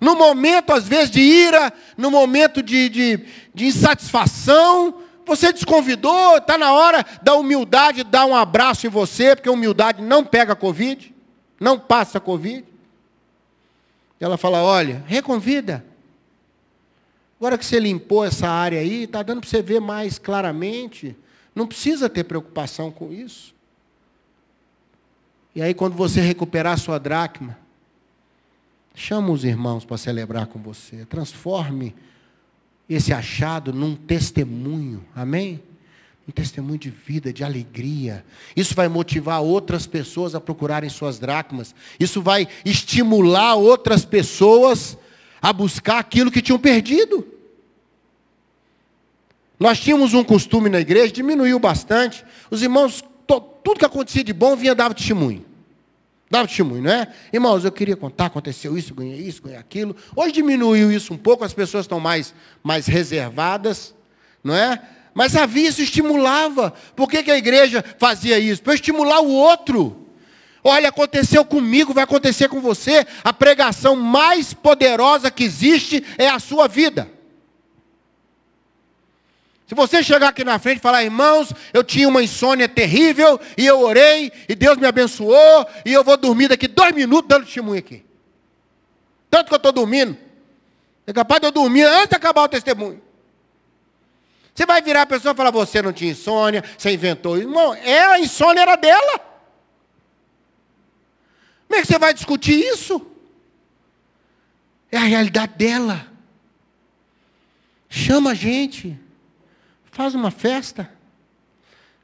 No 0.00 0.14
momento, 0.14 0.72
às 0.72 0.86
vezes, 0.86 1.10
de 1.10 1.18
ira, 1.20 1.72
no 1.96 2.08
momento 2.08 2.62
de, 2.62 2.88
de, 2.88 3.26
de 3.52 3.66
insatisfação, 3.66 5.02
você 5.26 5.52
desconvidou, 5.52 6.36
está 6.36 6.56
na 6.56 6.72
hora 6.72 7.04
da 7.20 7.34
humildade 7.34 8.04
dar 8.04 8.26
um 8.26 8.36
abraço 8.36 8.86
em 8.86 8.90
você, 8.90 9.34
porque 9.34 9.48
a 9.48 9.52
humildade 9.52 10.00
não 10.00 10.24
pega 10.24 10.54
Covid, 10.54 11.12
não 11.58 11.80
passa 11.80 12.20
Covid. 12.20 12.64
Ela 14.20 14.38
fala: 14.38 14.62
olha, 14.62 15.02
reconvida. 15.08 15.84
Agora 17.38 17.58
que 17.58 17.64
você 17.64 17.78
limpou 17.78 18.24
essa 18.24 18.48
área 18.48 18.80
aí, 18.80 19.04
está 19.04 19.22
dando 19.22 19.40
para 19.40 19.50
você 19.50 19.60
ver 19.60 19.80
mais 19.80 20.18
claramente. 20.18 21.14
Não 21.54 21.66
precisa 21.66 22.08
ter 22.08 22.24
preocupação 22.24 22.90
com 22.90 23.12
isso. 23.12 23.54
E 25.54 25.62
aí, 25.62 25.74
quando 25.74 25.94
você 25.94 26.20
recuperar 26.20 26.74
a 26.74 26.78
sua 26.78 26.98
dracma, 26.98 27.56
chama 28.94 29.30
os 29.30 29.44
irmãos 29.44 29.84
para 29.84 29.96
celebrar 29.98 30.46
com 30.46 30.58
você. 30.58 31.04
Transforme 31.06 31.94
esse 32.88 33.12
achado 33.12 33.72
num 33.72 33.94
testemunho. 33.94 35.04
Amém? 35.14 35.62
Um 36.28 36.32
testemunho 36.32 36.78
de 36.78 36.90
vida, 36.90 37.32
de 37.32 37.44
alegria. 37.44 38.24
Isso 38.54 38.74
vai 38.74 38.88
motivar 38.88 39.42
outras 39.42 39.86
pessoas 39.86 40.34
a 40.34 40.40
procurarem 40.40 40.88
suas 40.88 41.18
dracmas. 41.18 41.74
Isso 42.00 42.22
vai 42.22 42.48
estimular 42.64 43.54
outras 43.54 44.04
pessoas 44.04 44.96
a 45.46 45.52
buscar 45.52 46.00
aquilo 46.00 46.28
que 46.28 46.42
tinham 46.42 46.58
perdido. 46.58 47.24
Nós 49.60 49.78
tínhamos 49.78 50.12
um 50.12 50.24
costume 50.24 50.68
na 50.68 50.80
igreja, 50.80 51.12
diminuiu 51.12 51.60
bastante. 51.60 52.24
Os 52.50 52.64
irmãos, 52.64 53.04
tudo 53.28 53.78
que 53.78 53.84
acontecia 53.84 54.24
de 54.24 54.32
bom 54.32 54.56
vinha 54.56 54.74
dava 54.74 54.92
testemunho. 54.92 55.46
Dava 56.28 56.48
testemunho, 56.48 56.82
não 56.82 56.90
é? 56.90 57.12
Irmãos, 57.32 57.64
eu 57.64 57.70
queria 57.70 57.96
contar, 57.96 58.26
aconteceu 58.26 58.76
isso, 58.76 58.92
ganhei 58.92 59.20
isso, 59.20 59.40
ganhei 59.40 59.56
aquilo. 59.56 59.94
Hoje 60.16 60.32
diminuiu 60.32 60.90
isso 60.90 61.14
um 61.14 61.16
pouco, 61.16 61.44
as 61.44 61.54
pessoas 61.54 61.84
estão 61.84 62.00
mais, 62.00 62.34
mais 62.60 62.88
reservadas, 62.88 63.94
não 64.42 64.52
é? 64.52 64.82
Mas 65.14 65.36
havia 65.36 65.68
isso, 65.68 65.80
estimulava. 65.80 66.74
Por 66.96 67.08
que, 67.08 67.22
que 67.22 67.30
a 67.30 67.38
igreja 67.38 67.84
fazia 67.98 68.36
isso? 68.36 68.64
Para 68.64 68.74
estimular 68.74 69.20
o 69.20 69.30
outro. 69.30 70.05
Olha, 70.68 70.88
aconteceu 70.88 71.44
comigo, 71.44 71.94
vai 71.94 72.02
acontecer 72.02 72.48
com 72.48 72.60
você. 72.60 73.06
A 73.22 73.32
pregação 73.32 73.94
mais 73.94 74.52
poderosa 74.52 75.30
que 75.30 75.44
existe 75.44 76.04
é 76.18 76.28
a 76.28 76.40
sua 76.40 76.66
vida. 76.66 77.08
Se 79.68 79.76
você 79.76 80.02
chegar 80.02 80.30
aqui 80.30 80.42
na 80.42 80.58
frente 80.58 80.78
e 80.78 80.82
falar, 80.82 81.04
irmãos, 81.04 81.52
eu 81.72 81.84
tinha 81.84 82.08
uma 82.08 82.20
insônia 82.20 82.68
terrível, 82.68 83.38
e 83.56 83.64
eu 83.64 83.80
orei, 83.80 84.32
e 84.48 84.56
Deus 84.56 84.76
me 84.76 84.88
abençoou, 84.88 85.66
e 85.84 85.92
eu 85.92 86.02
vou 86.02 86.16
dormir 86.16 86.48
daqui 86.48 86.66
dois 86.66 86.92
minutos 86.92 87.28
dando 87.28 87.44
testemunho 87.44 87.78
aqui. 87.78 88.04
Tanto 89.30 89.46
que 89.46 89.54
eu 89.54 89.58
estou 89.58 89.70
dormindo. 89.70 90.18
É 91.06 91.12
capaz 91.12 91.40
de 91.40 91.46
eu 91.46 91.52
dormir 91.52 91.84
antes 91.84 92.08
de 92.08 92.16
acabar 92.16 92.42
o 92.42 92.48
testemunho. 92.48 93.00
Você 94.52 94.66
vai 94.66 94.82
virar 94.82 95.02
a 95.02 95.06
pessoa 95.06 95.32
e 95.32 95.36
falar, 95.36 95.52
você 95.52 95.80
não 95.80 95.92
tinha 95.92 96.10
insônia, 96.10 96.64
você 96.76 96.90
inventou. 96.90 97.38
Irmão, 97.38 97.72
é, 97.72 98.00
a 98.00 98.18
insônia 98.18 98.62
era 98.62 98.74
dela. 98.74 99.35
Como 101.66 101.78
é 101.78 101.82
que 101.82 101.86
você 101.86 101.98
vai 101.98 102.14
discutir 102.14 102.58
isso? 102.58 103.04
É 104.90 104.96
a 104.96 105.04
realidade 105.04 105.54
dela. 105.56 106.06
Chama 107.88 108.30
a 108.30 108.34
gente. 108.34 108.98
Faz 109.90 110.14
uma 110.14 110.30
festa. 110.30 110.90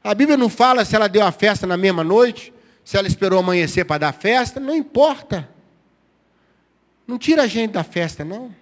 A 0.03 0.13
Bíblia 0.13 0.37
não 0.37 0.49
fala 0.49 0.83
se 0.83 0.95
ela 0.95 1.07
deu 1.07 1.23
a 1.25 1.31
festa 1.31 1.65
na 1.65 1.77
mesma 1.77 2.03
noite, 2.03 2.53
se 2.83 2.97
ela 2.97 3.07
esperou 3.07 3.39
amanhecer 3.39 3.85
para 3.85 3.99
dar 3.99 4.13
festa, 4.13 4.59
não 4.59 4.75
importa. 4.75 5.49
Não 7.07 7.17
tira 7.17 7.43
a 7.43 7.47
gente 7.47 7.71
da 7.71 7.83
festa, 7.83 8.25
não. 8.25 8.53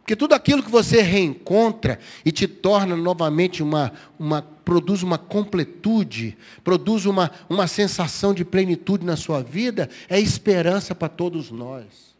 Porque 0.00 0.16
tudo 0.16 0.34
aquilo 0.34 0.62
que 0.62 0.70
você 0.70 1.02
reencontra 1.02 1.98
e 2.24 2.32
te 2.32 2.48
torna 2.48 2.96
novamente 2.96 3.62
uma, 3.62 3.92
uma 4.18 4.42
produz 4.42 5.02
uma 5.02 5.18
completude, 5.18 6.36
produz 6.64 7.06
uma, 7.06 7.30
uma 7.48 7.66
sensação 7.66 8.32
de 8.32 8.44
plenitude 8.44 9.04
na 9.04 9.16
sua 9.16 9.42
vida, 9.42 9.88
é 10.08 10.18
esperança 10.18 10.94
para 10.94 11.08
todos 11.08 11.50
nós. 11.50 12.14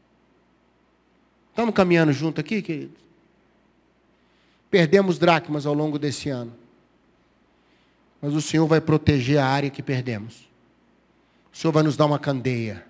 Estamos 1.51 1.75
caminhando 1.75 2.13
junto 2.13 2.41
aqui, 2.41 2.63
queridos? 2.63 2.99
Perdemos 4.71 5.19
dracmas 5.19 5.67
ao 5.67 5.75
longo 5.75 5.99
desse 5.99 6.29
ano. 6.29 6.53
Mas 8.23 8.35
o 8.35 8.41
Senhor 8.41 8.67
vai 8.67 8.81
proteger 8.81 9.39
a 9.39 9.47
área 9.47 9.71
que 9.71 9.83
perdemos. 9.83 10.49
O 11.53 11.57
Senhor 11.57 11.73
vai 11.73 11.83
nos 11.83 11.97
dar 11.97 12.07
uma 12.07 12.19
candeia. 12.19 12.85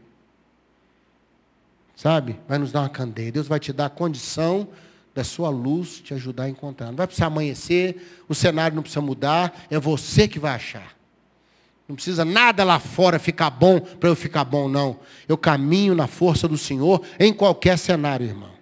Sabe? 2.00 2.40
Vai 2.48 2.56
nos 2.56 2.72
dar 2.72 2.80
uma 2.80 2.88
candeia. 2.88 3.30
Deus 3.30 3.46
vai 3.46 3.60
te 3.60 3.74
dar 3.74 3.84
a 3.84 3.90
condição 3.90 4.66
da 5.14 5.22
sua 5.22 5.50
luz 5.50 6.00
te 6.00 6.14
ajudar 6.14 6.44
a 6.44 6.48
encontrar. 6.48 6.86
Não 6.86 6.94
vai 6.96 7.06
precisar 7.06 7.26
amanhecer, 7.26 8.22
o 8.26 8.34
cenário 8.34 8.74
não 8.74 8.82
precisa 8.82 9.02
mudar, 9.02 9.66
é 9.68 9.78
você 9.78 10.26
que 10.26 10.38
vai 10.38 10.54
achar. 10.54 10.96
Não 11.86 11.94
precisa 11.94 12.24
nada 12.24 12.64
lá 12.64 12.78
fora 12.78 13.18
ficar 13.18 13.50
bom 13.50 13.80
para 13.80 14.08
eu 14.08 14.16
ficar 14.16 14.44
bom, 14.44 14.66
não. 14.66 14.98
Eu 15.28 15.36
caminho 15.36 15.94
na 15.94 16.06
força 16.06 16.48
do 16.48 16.56
Senhor 16.56 17.02
em 17.18 17.34
qualquer 17.34 17.76
cenário, 17.76 18.26
irmão. 18.26 18.52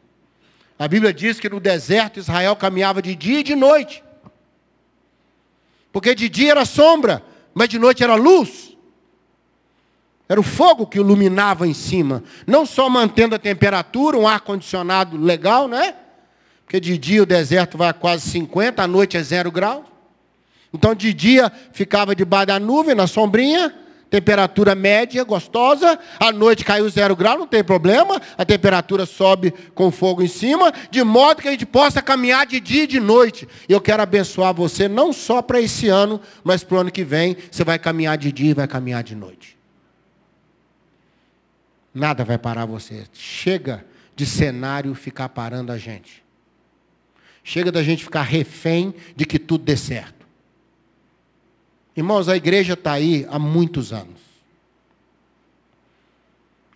A 0.76 0.88
Bíblia 0.88 1.14
diz 1.14 1.38
que 1.38 1.48
no 1.48 1.60
deserto 1.60 2.18
Israel 2.18 2.56
caminhava 2.56 3.00
de 3.00 3.14
dia 3.14 3.38
e 3.38 3.44
de 3.44 3.54
noite. 3.54 4.02
Porque 5.92 6.12
de 6.12 6.28
dia 6.28 6.50
era 6.50 6.64
sombra, 6.64 7.22
mas 7.54 7.68
de 7.68 7.78
noite 7.78 8.02
era 8.02 8.16
luz. 8.16 8.76
Era 10.28 10.38
o 10.38 10.42
fogo 10.42 10.86
que 10.86 10.98
iluminava 10.98 11.66
em 11.66 11.72
cima. 11.72 12.22
Não 12.46 12.66
só 12.66 12.90
mantendo 12.90 13.34
a 13.34 13.38
temperatura, 13.38 14.18
um 14.18 14.28
ar-condicionado 14.28 15.16
legal, 15.16 15.66
né? 15.66 15.94
Porque 16.64 16.78
de 16.78 16.98
dia 16.98 17.22
o 17.22 17.26
deserto 17.26 17.78
vai 17.78 17.88
a 17.88 17.94
quase 17.94 18.28
50, 18.28 18.82
à 18.82 18.86
noite 18.86 19.16
é 19.16 19.22
zero 19.22 19.50
grau. 19.50 19.86
Então 20.72 20.94
de 20.94 21.14
dia 21.14 21.50
ficava 21.72 22.14
debaixo 22.14 22.48
da 22.48 22.60
nuvem, 22.60 22.94
na 22.94 23.06
sombrinha, 23.06 23.74
temperatura 24.10 24.74
média, 24.74 25.24
gostosa, 25.24 25.98
à 26.20 26.30
noite 26.30 26.64
caiu 26.64 26.88
zero 26.90 27.16
grau, 27.16 27.38
não 27.38 27.46
tem 27.46 27.64
problema, 27.64 28.20
a 28.36 28.44
temperatura 28.44 29.06
sobe 29.06 29.52
com 29.74 29.90
fogo 29.90 30.22
em 30.22 30.28
cima, 30.28 30.70
de 30.90 31.02
modo 31.02 31.40
que 31.40 31.48
a 31.48 31.52
gente 31.52 31.64
possa 31.64 32.02
caminhar 32.02 32.44
de 32.44 32.60
dia 32.60 32.84
e 32.84 32.86
de 32.86 33.00
noite. 33.00 33.48
E 33.66 33.72
eu 33.72 33.80
quero 33.80 34.02
abençoar 34.02 34.52
você 34.52 34.88
não 34.88 35.10
só 35.10 35.40
para 35.40 35.58
esse 35.58 35.88
ano, 35.88 36.20
mas 36.44 36.62
para 36.62 36.76
o 36.76 36.80
ano 36.80 36.90
que 36.90 37.02
vem, 37.02 37.34
você 37.50 37.64
vai 37.64 37.78
caminhar 37.78 38.18
de 38.18 38.30
dia 38.30 38.50
e 38.50 38.54
vai 38.54 38.68
caminhar 38.68 39.02
de 39.02 39.14
noite. 39.14 39.57
Nada 41.94 42.24
vai 42.24 42.38
parar 42.38 42.66
você. 42.66 43.06
Chega 43.12 43.84
de 44.14 44.26
cenário 44.26 44.94
ficar 44.94 45.28
parando 45.28 45.72
a 45.72 45.78
gente. 45.78 46.24
Chega 47.42 47.72
da 47.72 47.82
gente 47.82 48.04
ficar 48.04 48.22
refém 48.22 48.94
de 49.16 49.24
que 49.24 49.38
tudo 49.38 49.64
dê 49.64 49.76
certo. 49.76 50.26
Irmãos, 51.96 52.28
a 52.28 52.36
igreja 52.36 52.74
está 52.74 52.92
aí 52.92 53.26
há 53.30 53.38
muitos 53.38 53.92
anos. 53.92 54.20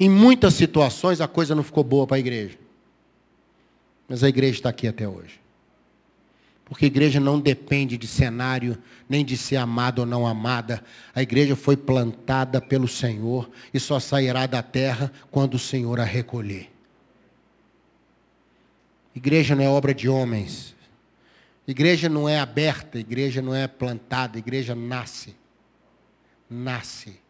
Em 0.01 0.09
muitas 0.09 0.55
situações 0.55 1.21
a 1.21 1.29
coisa 1.29 1.55
não 1.55 1.63
ficou 1.63 1.85
boa 1.85 2.07
para 2.07 2.17
a 2.17 2.21
igreja. 2.21 2.59
Mas 4.09 4.25
a 4.25 4.29
igreja 4.29 4.55
está 4.55 4.69
aqui 4.71 4.89
até 4.89 5.07
hoje. 5.07 5.42
Porque 6.73 6.87
a 6.87 6.89
igreja 6.89 7.21
não 7.21 7.39
depende 7.39 7.99
de 7.99 8.07
cenário, 8.07 8.79
nem 9.07 9.23
de 9.23 9.37
ser 9.37 9.57
amada 9.57 10.01
ou 10.01 10.07
não 10.07 10.27
amada. 10.27 10.83
A 11.15 11.21
igreja 11.21 11.55
foi 11.55 11.77
plantada 11.77 12.63
pelo 12.63 12.89
Senhor 12.89 13.51
e 13.75 13.79
só 13.79 14.01
sairá 14.01 14.47
da 14.47 14.63
terra 14.63 15.13
quando 15.31 15.53
o 15.53 15.59
Senhor 15.59 16.01
a 16.01 16.05
recolher. 16.05 16.71
Igreja 19.15 19.55
não 19.55 19.63
é 19.63 19.69
obra 19.69 19.93
de 19.93 20.09
homens. 20.09 20.75
Igreja 21.69 22.09
não 22.09 22.27
é 22.27 22.39
aberta, 22.39 22.99
igreja 22.99 23.43
não 23.43 23.55
é 23.55 23.69
plantada, 23.69 24.39
igreja 24.39 24.75
nasce. 24.75 25.37
Nasce. 26.49 27.21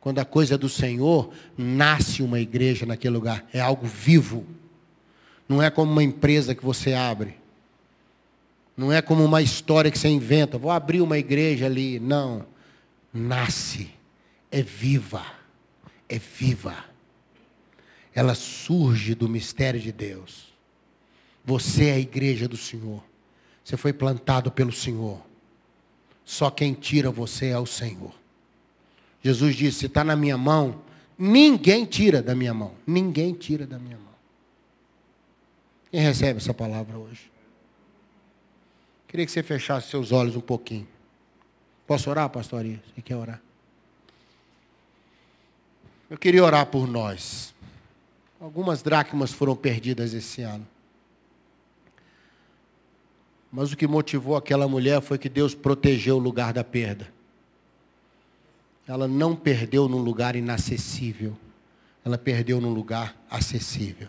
Quando 0.00 0.20
a 0.20 0.24
coisa 0.24 0.54
é 0.54 0.58
do 0.58 0.70
Senhor, 0.70 1.34
nasce 1.54 2.22
uma 2.22 2.40
igreja 2.40 2.86
naquele 2.86 3.12
lugar. 3.12 3.44
É 3.52 3.60
algo 3.60 3.86
vivo. 3.86 4.46
Não 5.46 5.62
é 5.62 5.68
como 5.68 5.92
uma 5.92 6.02
empresa 6.02 6.54
que 6.54 6.64
você 6.64 6.94
abre. 6.94 7.44
Não 8.76 8.92
é 8.92 9.00
como 9.00 9.24
uma 9.24 9.40
história 9.40 9.90
que 9.90 9.98
você 9.98 10.08
inventa. 10.08 10.58
Vou 10.58 10.70
abrir 10.70 11.00
uma 11.00 11.16
igreja 11.16 11.66
ali. 11.66 11.98
Não. 11.98 12.44
Nasce. 13.12 13.90
É 14.50 14.62
viva. 14.62 15.24
É 16.08 16.18
viva. 16.18 16.84
ela 18.14 18.34
surge 18.34 19.14
do 19.14 19.28
mistério 19.28 19.80
de 19.80 19.92
Deus. 19.92 20.54
Você 21.44 21.86
é 21.86 21.92
a 21.92 21.98
igreja 21.98 22.48
do 22.48 22.56
Senhor. 22.56 23.02
Você 23.64 23.76
foi 23.76 23.92
plantado 23.92 24.50
pelo 24.50 24.72
Senhor. 24.72 25.20
Só 26.24 26.50
quem 26.50 26.74
tira 26.74 27.10
você 27.10 27.46
é 27.46 27.58
o 27.58 27.66
Senhor. 27.66 28.14
Jesus 29.22 29.54
disse: 29.56 29.80
se 29.80 29.86
está 29.86 30.02
na 30.02 30.16
minha 30.16 30.36
mão, 30.36 30.82
ninguém 31.18 31.84
tira 31.84 32.22
da 32.22 32.34
minha 32.34 32.54
mão. 32.54 32.74
Ninguém 32.86 33.32
tira 33.32 33.66
da 33.66 33.78
minha 33.78 33.96
mão. 33.96 34.14
Quem 35.90 36.00
recebe 36.00 36.38
essa 36.38 36.54
palavra 36.54 36.98
hoje? 36.98 37.35
Queria 39.08 39.24
que 39.24 39.32
você 39.32 39.42
fechasse 39.42 39.88
seus 39.88 40.12
olhos 40.12 40.36
um 40.36 40.40
pouquinho. 40.40 40.86
Posso 41.86 42.10
orar, 42.10 42.28
pastoria? 42.28 42.82
Você 42.94 43.02
quer 43.02 43.16
orar? 43.16 43.40
Eu 46.10 46.18
queria 46.18 46.44
orar 46.44 46.66
por 46.66 46.86
nós. 46.86 47.54
Algumas 48.40 48.82
dracmas 48.82 49.32
foram 49.32 49.56
perdidas 49.56 50.12
esse 50.12 50.42
ano. 50.42 50.66
Mas 53.50 53.72
o 53.72 53.76
que 53.76 53.86
motivou 53.86 54.36
aquela 54.36 54.68
mulher 54.68 55.00
foi 55.00 55.18
que 55.18 55.28
Deus 55.28 55.54
protegeu 55.54 56.16
o 56.16 56.20
lugar 56.20 56.52
da 56.52 56.62
perda. 56.62 57.12
Ela 58.86 59.08
não 59.08 59.34
perdeu 59.34 59.88
num 59.88 59.98
lugar 59.98 60.36
inacessível. 60.36 61.36
Ela 62.04 62.18
perdeu 62.18 62.60
num 62.60 62.72
lugar 62.72 63.16
acessível. 63.30 64.08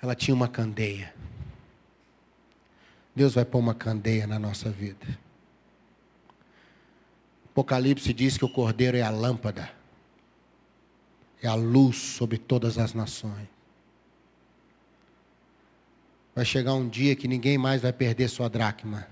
Ela 0.00 0.14
tinha 0.14 0.34
uma 0.34 0.48
candeia. 0.48 1.12
Deus 3.18 3.34
vai 3.34 3.44
pôr 3.44 3.58
uma 3.58 3.74
candeia 3.74 4.28
na 4.28 4.38
nossa 4.38 4.70
vida. 4.70 5.18
Apocalipse 7.46 8.12
diz 8.12 8.38
que 8.38 8.44
o 8.44 8.48
cordeiro 8.48 8.96
é 8.96 9.02
a 9.02 9.10
lâmpada, 9.10 9.68
é 11.42 11.48
a 11.48 11.56
luz 11.56 11.96
sobre 11.96 12.38
todas 12.38 12.78
as 12.78 12.94
nações. 12.94 13.48
Vai 16.32 16.44
chegar 16.44 16.74
um 16.74 16.88
dia 16.88 17.16
que 17.16 17.26
ninguém 17.26 17.58
mais 17.58 17.82
vai 17.82 17.92
perder 17.92 18.28
sua 18.28 18.48
dracma, 18.48 19.08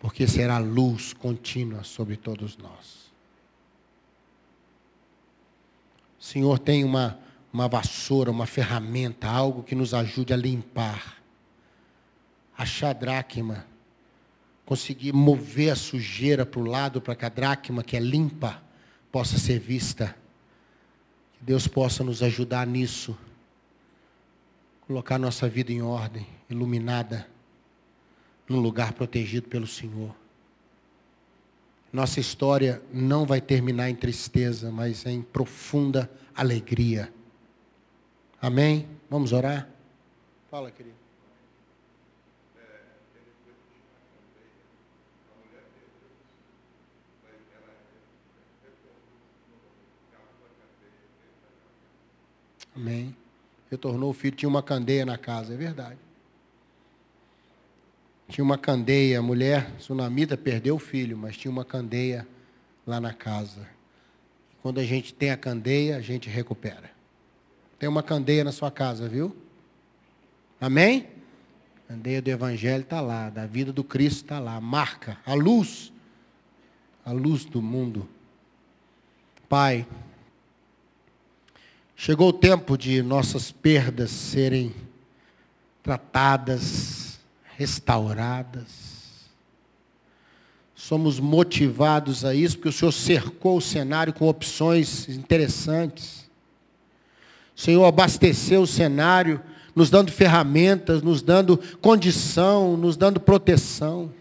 porque 0.00 0.26
será 0.26 0.58
luz 0.58 1.12
contínua 1.12 1.84
sobre 1.84 2.16
todos 2.16 2.56
nós. 2.56 3.12
O 6.18 6.24
Senhor 6.24 6.58
tem 6.58 6.82
uma, 6.82 7.20
uma 7.52 7.68
vassoura, 7.68 8.32
uma 8.32 8.46
ferramenta, 8.46 9.28
algo 9.28 9.62
que 9.62 9.76
nos 9.76 9.94
ajude 9.94 10.32
a 10.32 10.36
limpar, 10.36 11.21
achar 12.56 12.90
a 12.90 12.92
dracma, 12.92 13.66
conseguir 14.64 15.12
mover 15.12 15.70
a 15.70 15.76
sujeira 15.76 16.46
para 16.46 16.60
o 16.60 16.64
lado, 16.64 17.00
para 17.00 17.14
que 17.14 17.24
a 17.24 17.28
dracma, 17.28 17.82
que 17.82 17.96
é 17.96 18.00
limpa, 18.00 18.62
possa 19.10 19.38
ser 19.38 19.58
vista. 19.58 20.16
Que 21.34 21.44
Deus 21.44 21.66
possa 21.66 22.04
nos 22.04 22.22
ajudar 22.22 22.66
nisso 22.66 23.16
colocar 24.92 25.18
nossa 25.18 25.48
vida 25.48 25.72
em 25.72 25.80
ordem, 25.80 26.26
iluminada, 26.50 27.26
num 28.46 28.60
lugar 28.60 28.92
protegido 28.92 29.48
pelo 29.48 29.66
Senhor. 29.66 30.14
Nossa 31.90 32.20
história 32.20 32.82
não 32.92 33.24
vai 33.24 33.40
terminar 33.40 33.88
em 33.88 33.94
tristeza, 33.94 34.70
mas 34.70 35.06
em 35.06 35.22
profunda 35.22 36.10
alegria. 36.34 37.12
Amém? 38.40 38.86
Vamos 39.08 39.32
orar? 39.32 39.66
Fala, 40.50 40.70
querido. 40.70 41.01
Amém 52.74 53.14
retornou 53.72 54.10
o 54.10 54.12
filho, 54.12 54.36
tinha 54.36 54.48
uma 54.50 54.62
candeia 54.62 55.06
na 55.06 55.16
casa, 55.16 55.54
é 55.54 55.56
verdade. 55.56 55.98
Tinha 58.28 58.44
uma 58.44 58.58
candeia, 58.58 59.18
a 59.18 59.22
mulher 59.22 59.72
sunamita 59.78 60.36
perdeu 60.36 60.74
o 60.74 60.78
filho, 60.78 61.16
mas 61.16 61.38
tinha 61.38 61.50
uma 61.50 61.64
candeia 61.64 62.28
lá 62.86 63.00
na 63.00 63.14
casa. 63.14 63.66
Quando 64.60 64.78
a 64.78 64.84
gente 64.84 65.14
tem 65.14 65.30
a 65.30 65.38
candeia, 65.38 65.96
a 65.96 66.02
gente 66.02 66.28
recupera. 66.28 66.90
Tem 67.78 67.88
uma 67.88 68.02
candeia 68.02 68.44
na 68.44 68.52
sua 68.52 68.70
casa, 68.70 69.08
viu? 69.08 69.34
Amém? 70.60 71.08
A 71.88 71.94
candeia 71.94 72.20
do 72.20 72.28
Evangelho 72.28 72.82
está 72.82 73.00
lá, 73.00 73.30
da 73.30 73.46
vida 73.46 73.72
do 73.72 73.82
Cristo 73.82 74.24
está 74.24 74.38
lá, 74.38 74.60
marca, 74.60 75.16
a 75.24 75.32
luz, 75.32 75.90
a 77.06 77.10
luz 77.10 77.46
do 77.46 77.62
mundo. 77.62 78.06
Pai, 79.48 79.86
Chegou 82.04 82.30
o 82.30 82.32
tempo 82.32 82.76
de 82.76 83.00
nossas 83.00 83.52
perdas 83.52 84.10
serem 84.10 84.74
tratadas, 85.84 87.20
restauradas. 87.56 88.66
Somos 90.74 91.20
motivados 91.20 92.24
a 92.24 92.34
isso 92.34 92.56
porque 92.56 92.70
o 92.70 92.72
Senhor 92.72 92.90
cercou 92.90 93.58
o 93.58 93.60
cenário 93.60 94.12
com 94.12 94.26
opções 94.26 95.08
interessantes. 95.08 96.28
O 97.56 97.60
Senhor 97.60 97.84
abasteceu 97.84 98.62
o 98.62 98.66
cenário, 98.66 99.40
nos 99.72 99.88
dando 99.88 100.10
ferramentas, 100.10 101.02
nos 101.02 101.22
dando 101.22 101.56
condição, 101.80 102.76
nos 102.76 102.96
dando 102.96 103.20
proteção. 103.20 104.12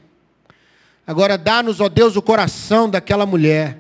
Agora 1.07 1.35
dá-nos, 1.35 1.81
ó 1.81 1.89
Deus, 1.89 2.15
o 2.15 2.21
coração 2.21 2.87
daquela 2.87 3.25
mulher, 3.25 3.79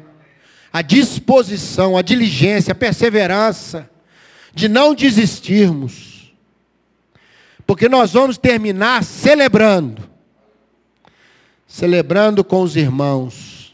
a 0.73 0.81
disposição, 0.81 1.95
a 1.95 2.01
diligência, 2.01 2.71
a 2.71 2.75
perseverança, 2.75 3.90
de 4.53 4.67
não 4.67 4.93
desistirmos. 4.93 6.33
Porque 7.65 7.87
nós 7.87 8.13
vamos 8.13 8.37
terminar 8.37 9.03
celebrando. 9.03 10.09
Celebrando 11.67 12.43
com 12.43 12.61
os 12.61 12.75
irmãos. 12.75 13.73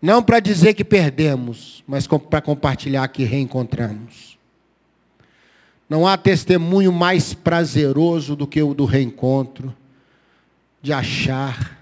Não 0.00 0.22
para 0.22 0.40
dizer 0.40 0.74
que 0.74 0.84
perdemos, 0.84 1.82
mas 1.86 2.06
para 2.06 2.40
compartilhar 2.40 3.06
que 3.08 3.24
reencontramos. 3.24 4.38
Não 5.88 6.06
há 6.06 6.16
testemunho 6.16 6.92
mais 6.92 7.34
prazeroso 7.34 8.34
do 8.34 8.46
que 8.46 8.62
o 8.62 8.74
do 8.74 8.84
reencontro, 8.84 9.74
de 10.80 10.92
achar. 10.92 11.78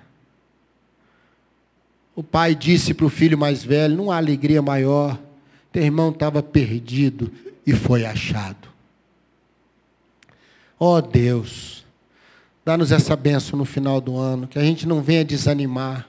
O 2.15 2.23
pai 2.23 2.55
disse 2.55 2.93
para 2.93 3.07
o 3.07 3.11
filho 3.11 3.39
mais 3.39 3.65
velho: 3.65 3.97
não 3.97 4.11
há 4.11 4.17
alegria 4.17 4.61
maior. 4.61 5.19
Teu 5.71 5.83
irmão 5.83 6.11
estava 6.11 6.43
perdido, 6.43 7.33
e 7.67 7.73
foi 7.73 8.05
achado. 8.05 8.69
Ó 10.79 10.97
oh 10.97 11.01
Deus, 11.01 11.85
dá-nos 12.65 12.91
essa 12.91 13.15
benção 13.15 13.59
no 13.59 13.65
final 13.65 14.01
do 14.01 14.17
ano, 14.17 14.49
que 14.49 14.59
a 14.59 14.65
gente 14.65 14.87
não 14.87 15.01
venha 15.01 15.25
desanimar, 15.25 16.09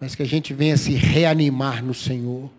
mas 0.00 0.14
que 0.14 0.22
a 0.22 0.26
gente 0.26 0.52
venha 0.52 0.76
se 0.76 0.92
reanimar 0.92 1.84
no 1.84 1.94
Senhor, 1.94 2.50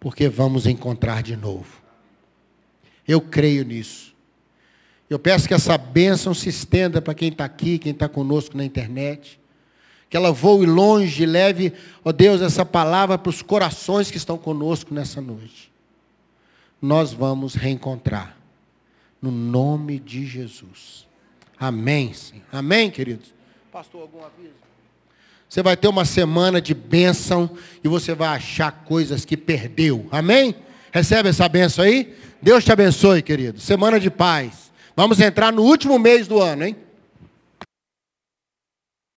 porque 0.00 0.28
vamos 0.28 0.66
encontrar 0.66 1.22
de 1.22 1.36
novo. 1.36 1.82
Eu 3.06 3.20
creio 3.20 3.64
nisso. 3.64 4.12
Eu 5.08 5.18
peço 5.18 5.46
que 5.46 5.54
essa 5.54 5.76
bênção 5.78 6.34
se 6.34 6.48
estenda 6.48 7.00
para 7.00 7.14
quem 7.14 7.28
está 7.28 7.44
aqui, 7.44 7.78
quem 7.78 7.92
está 7.92 8.08
conosco 8.08 8.56
na 8.56 8.64
internet. 8.64 9.38
Que 10.08 10.16
ela 10.16 10.32
voe 10.32 10.66
longe 10.66 11.22
e 11.22 11.26
leve, 11.26 11.72
ó 12.04 12.08
oh 12.08 12.12
Deus, 12.12 12.40
essa 12.40 12.64
palavra 12.64 13.18
para 13.18 13.30
os 13.30 13.42
corações 13.42 14.10
que 14.10 14.16
estão 14.16 14.38
conosco 14.38 14.94
nessa 14.94 15.20
noite 15.20 15.73
nós 16.80 17.12
vamos 17.12 17.54
reencontrar. 17.54 18.36
No 19.20 19.30
nome 19.30 19.98
de 19.98 20.26
Jesus. 20.26 21.06
Amém. 21.58 22.12
Amém, 22.52 22.90
queridos? 22.90 23.32
Pastor, 23.72 24.02
algum 24.02 24.18
aviso? 24.18 24.52
Você 25.48 25.62
vai 25.62 25.76
ter 25.76 25.88
uma 25.88 26.04
semana 26.04 26.60
de 26.60 26.74
bênção 26.74 27.48
e 27.82 27.88
você 27.88 28.14
vai 28.14 28.28
achar 28.28 28.70
coisas 28.84 29.24
que 29.24 29.36
perdeu. 29.36 30.06
Amém? 30.10 30.54
Recebe 30.92 31.28
essa 31.28 31.48
bênção 31.48 31.84
aí? 31.84 32.14
Deus 32.42 32.64
te 32.64 32.72
abençoe, 32.72 33.22
querido. 33.22 33.60
Semana 33.60 33.98
de 33.98 34.10
paz. 34.10 34.72
Vamos 34.96 35.20
entrar 35.20 35.52
no 35.52 35.62
último 35.62 35.98
mês 35.98 36.28
do 36.28 36.40
ano, 36.40 36.64
hein? 36.64 36.76